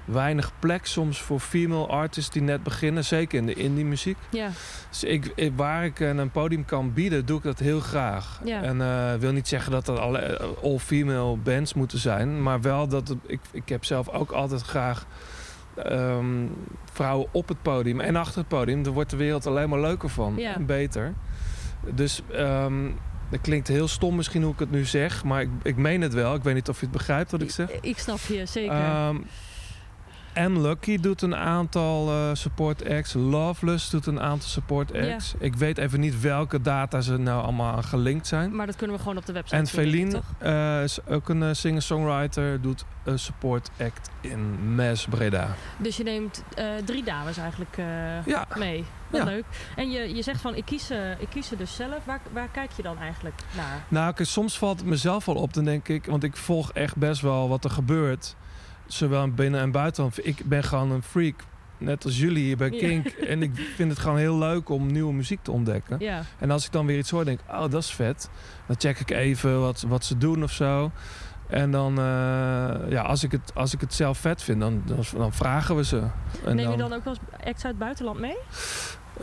weinig 0.06 0.52
plek 0.60 0.86
soms 0.86 1.22
voor 1.22 1.40
female 1.40 1.86
artists 1.88 2.30
die 2.32 2.42
net 2.42 2.64
beginnen. 2.64 3.06
Zeker 3.06 3.38
in 3.38 3.46
de 3.46 3.54
indie 3.54 3.86
muziek. 3.86 4.18
Ja, 4.30 4.50
Dus 4.90 5.04
ik, 5.04 5.32
ik- 5.36 5.52
waar 5.56 5.86
ik 5.86 6.00
een, 6.00 6.18
een 6.18 6.32
podium 6.32 6.66
kan 6.66 6.94
bieden, 6.94 7.26
doe 7.26 7.38
ik 7.38 7.44
dat 7.44 7.60
heel 7.60 7.80
graag. 7.80 8.42
Ja. 8.44 8.62
En 8.62 8.82
eh 8.82 9.14
wil 9.20 9.32
niet 9.32 9.48
zeggen 9.48 9.72
dat 9.72 9.88
er 9.88 10.00
alle 10.00 10.20
eh, 10.20 10.48
all-female 10.64 11.36
bands 11.38 11.74
moeten 11.74 12.00
zijn. 12.00 12.44
Maar 12.44 12.62
wel 12.62 12.88
dat 12.88 13.08
het, 13.08 13.18
ik, 13.26 13.40
ik 13.52 13.70
heb 13.70 13.86
zelf 13.86 14.10
ook 14.10 14.32
altijd 14.32 14.62
graag 14.62 15.06
ehm, 15.76 16.46
vrouwen 16.92 17.28
op 17.32 17.48
het 17.48 17.62
podium 17.62 18.00
en 18.00 18.16
achter 18.16 18.38
het 18.40 18.48
podium. 18.48 18.84
Daar 18.84 18.94
wordt 18.94 19.10
de 19.10 19.18
wereld 19.18 19.46
alleen 19.48 19.70
maar 19.70 19.80
leuker 19.80 20.10
van 20.10 20.34
Ja. 20.38 20.56
en 20.56 20.66
beter. 20.66 21.14
Dus 21.94 22.22
ehm 22.32 22.74
dat 23.30 23.42
klinkt 23.42 23.68
heel 23.68 23.88
stom 23.88 24.16
misschien 24.16 24.44
hoe 24.44 24.54
ik 24.54 24.60
het 24.60 24.72
nu 24.72 24.86
zeg. 24.86 25.24
Maar 25.24 25.42
ik, 25.42 25.50
ik 25.64 25.76
meen 25.76 26.02
het 26.02 26.14
wel. 26.14 26.36
Ik 26.36 26.44
weet 26.44 26.56
niet 26.56 26.70
of 26.70 26.80
je 26.80 26.86
het 26.86 26.96
begrijpt 26.96 27.32
wat 27.32 27.42
ik 27.42 27.52
zeg. 27.52 27.72
ik, 27.72 27.86
ik 27.86 27.98
snap 27.98 28.20
je 28.20 28.46
zeker. 28.46 28.76
Ehm 28.76 29.16
en 30.38 30.62
Lucky 30.62 30.98
doet 31.00 31.22
een 31.22 31.36
aantal 31.36 32.10
eh, 32.10 32.30
support 32.34 32.90
acts. 32.90 33.14
Loveless 33.14 33.90
doet 33.90 34.06
een 34.06 34.20
aantal 34.22 34.50
support 34.50 34.90
Ja. 34.94 35.14
acts. 35.14 35.34
Ik 35.40 35.56
weet 35.56 35.78
even 35.78 36.00
niet 36.00 36.22
welke 36.22 36.62
data 36.62 37.02
ze 37.02 37.18
nou 37.18 37.44
allemaal 37.44 37.76
aan 37.76 37.84
gelinkt 37.84 38.28
zijn. 38.28 38.56
maar 38.56 38.66
dat 38.66 38.76
kunnen 38.76 38.96
we 38.96 39.02
gewoon 39.02 39.18
op 39.18 39.26
de 39.26 39.34
website 39.34 39.56
En 39.56 39.68
Feline 39.68 40.22
eh, 40.40 40.84
is 40.84 41.06
ook 41.08 41.30
een 41.30 41.44
eh, 41.44 41.50
singer-songwriter. 41.54 42.62
Doet 42.62 42.86
een 43.04 43.20
support 43.20 43.70
act 43.80 44.10
in 44.22 44.76
Mes 44.76 45.06
Breda. 45.10 45.48
Dus 45.78 45.98
je 45.98 46.04
neemt 46.04 46.44
drie 46.86 47.04
dames 47.04 47.38
eigenlijk 47.38 47.76
Ja, 48.26 48.48
mee. 48.58 48.86
Wat 49.10 49.22
Ja. 49.22 49.26
leuk. 49.28 49.46
En 49.76 49.92
je, 49.92 50.16
je 50.16 50.22
zegt 50.22 50.42
van, 50.42 50.56
ik 50.56 50.66
kies, 50.66 50.92
ik 51.20 51.30
kies 51.30 51.48
ze 51.48 51.56
dus 51.56 51.76
zelf. 51.76 52.06
Waar, 52.06 52.22
waar 52.34 52.50
kijk 52.52 52.72
je 52.72 52.84
dan 52.84 52.98
eigenlijk 53.00 53.42
naar? 53.56 53.84
nou 53.88 54.26
soms 54.26 54.58
valt 54.58 54.80
het 54.80 54.88
mezelf 54.88 55.26
wel 55.26 55.36
op. 55.36 55.54
Dan 55.54 55.64
denk 55.64 55.88
ik, 55.88 56.06
want 56.06 56.24
ik 56.24 56.38
volg 56.38 56.72
echt 56.72 56.96
best 56.96 57.22
wel 57.22 57.50
wat 57.50 57.64
er 57.64 57.70
gebeurt. 57.70 58.36
Zowel 58.88 59.24
in 59.24 59.36
binnen- 59.36 59.62
en 59.62 59.72
buitenland. 59.72 60.26
Ik 60.28 60.42
ben 60.46 60.64
gewoon 60.64 60.92
een 60.92 61.04
freak. 61.04 61.36
Net 61.78 62.06
als 62.06 62.18
jullie 62.20 62.44
hier 62.44 62.58
bij 62.58 62.70
Ja. 62.72 62.78
Kink. 62.78 63.08
En 63.32 63.42
ik 63.42 63.52
vind 63.76 63.90
het 63.92 64.00
gewoon 64.00 64.18
heel 64.18 64.38
leuk 64.38 64.70
om 64.70 64.92
nieuwe 64.92 65.14
muziek 65.14 65.40
te 65.42 65.52
ontdekken. 65.52 65.98
Ja, 66.00 66.22
En 66.40 66.52
als 66.52 66.66
ik 66.66 66.72
dan 66.72 66.86
weer 66.86 66.98
iets 66.98 67.10
hoor, 67.10 67.26
denk 67.26 67.40
ik, 67.40 67.46
oh, 67.56 67.60
dat 67.60 67.74
is 67.84 67.92
vet. 67.94 68.30
Dan 68.66 68.76
check 68.80 69.00
ik 69.00 69.12
even 69.12 69.60
wat, 69.62 69.82
wat 69.88 70.06
ze 70.06 70.18
doen 70.18 70.44
of 70.44 70.52
zo. 70.52 70.92
En 71.48 71.72
dan, 71.72 71.98
eh, 71.98 72.04
ja, 72.90 73.02
als 73.02 73.24
ik, 73.24 73.32
het, 73.32 73.52
als 73.54 73.74
ik 73.74 73.82
het 73.82 73.94
zelf 73.94 74.18
vet 74.18 74.44
vind, 74.44 74.60
dan, 74.60 74.82
dan, 74.86 75.04
dan 75.18 75.34
vragen 75.34 75.76
we 75.76 75.84
ze. 75.84 76.02
En 76.46 76.56
Neem 76.56 76.72
je 76.72 76.78
dan 76.78 76.94
ook 76.94 77.04
wel 77.04 77.14
eens 77.14 77.46
acts 77.48 77.64
uit 77.64 77.64
het 77.64 77.78
buitenland 77.78 78.20
mee? 78.20 78.38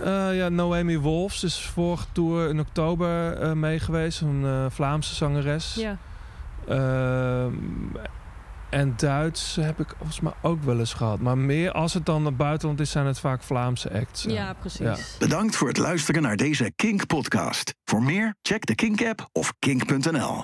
Eh, 0.05 0.37
ja, 0.37 0.48
Noemi 0.48 0.98
Wolfs 0.98 1.44
is 1.44 1.61
vorige 1.66 2.05
tour 2.12 2.48
in 2.48 2.61
oktober 2.61 3.33
eh 3.33 3.53
mee 3.53 3.79
geweest. 3.79 4.20
Een 4.20 4.70
Vlaamse 4.70 5.14
zangeres. 5.14 5.74
Ja. 5.74 5.96
En 8.74 8.94
Duits 8.96 9.56
heb 9.56 9.80
ik 9.80 9.88
volgens 9.96 10.20
mij 10.20 10.32
ook 10.42 10.62
wel 10.62 10.78
eens 10.78 10.92
gehad. 10.92 11.20
Maar 11.20 11.38
meer 11.38 11.72
als 11.72 11.94
het 11.94 12.06
dan 12.06 12.24
het 12.24 12.37
buitenland 12.37 12.80
is, 12.80 12.90
zijn 12.90 13.06
het 13.06 13.18
vaak 13.18 13.42
Vlaamse 13.42 13.92
acts. 13.92 14.22
Ja, 14.22 14.52
precies. 14.52 14.78
Ja. 14.78 14.96
Bedankt 15.18 15.56
voor 15.56 15.68
het 15.68 15.76
luisteren 15.76 16.22
naar 16.22 16.37
deze 16.37 16.72
Kink 16.76 17.06
podcast. 17.06 17.74
Voor 17.84 18.02
meer, 18.02 18.34
check 18.42 18.66
de 18.66 18.74
Kink 18.74 19.02
app 19.06 19.28
of 19.32 19.54
kink.nl. 19.58 20.42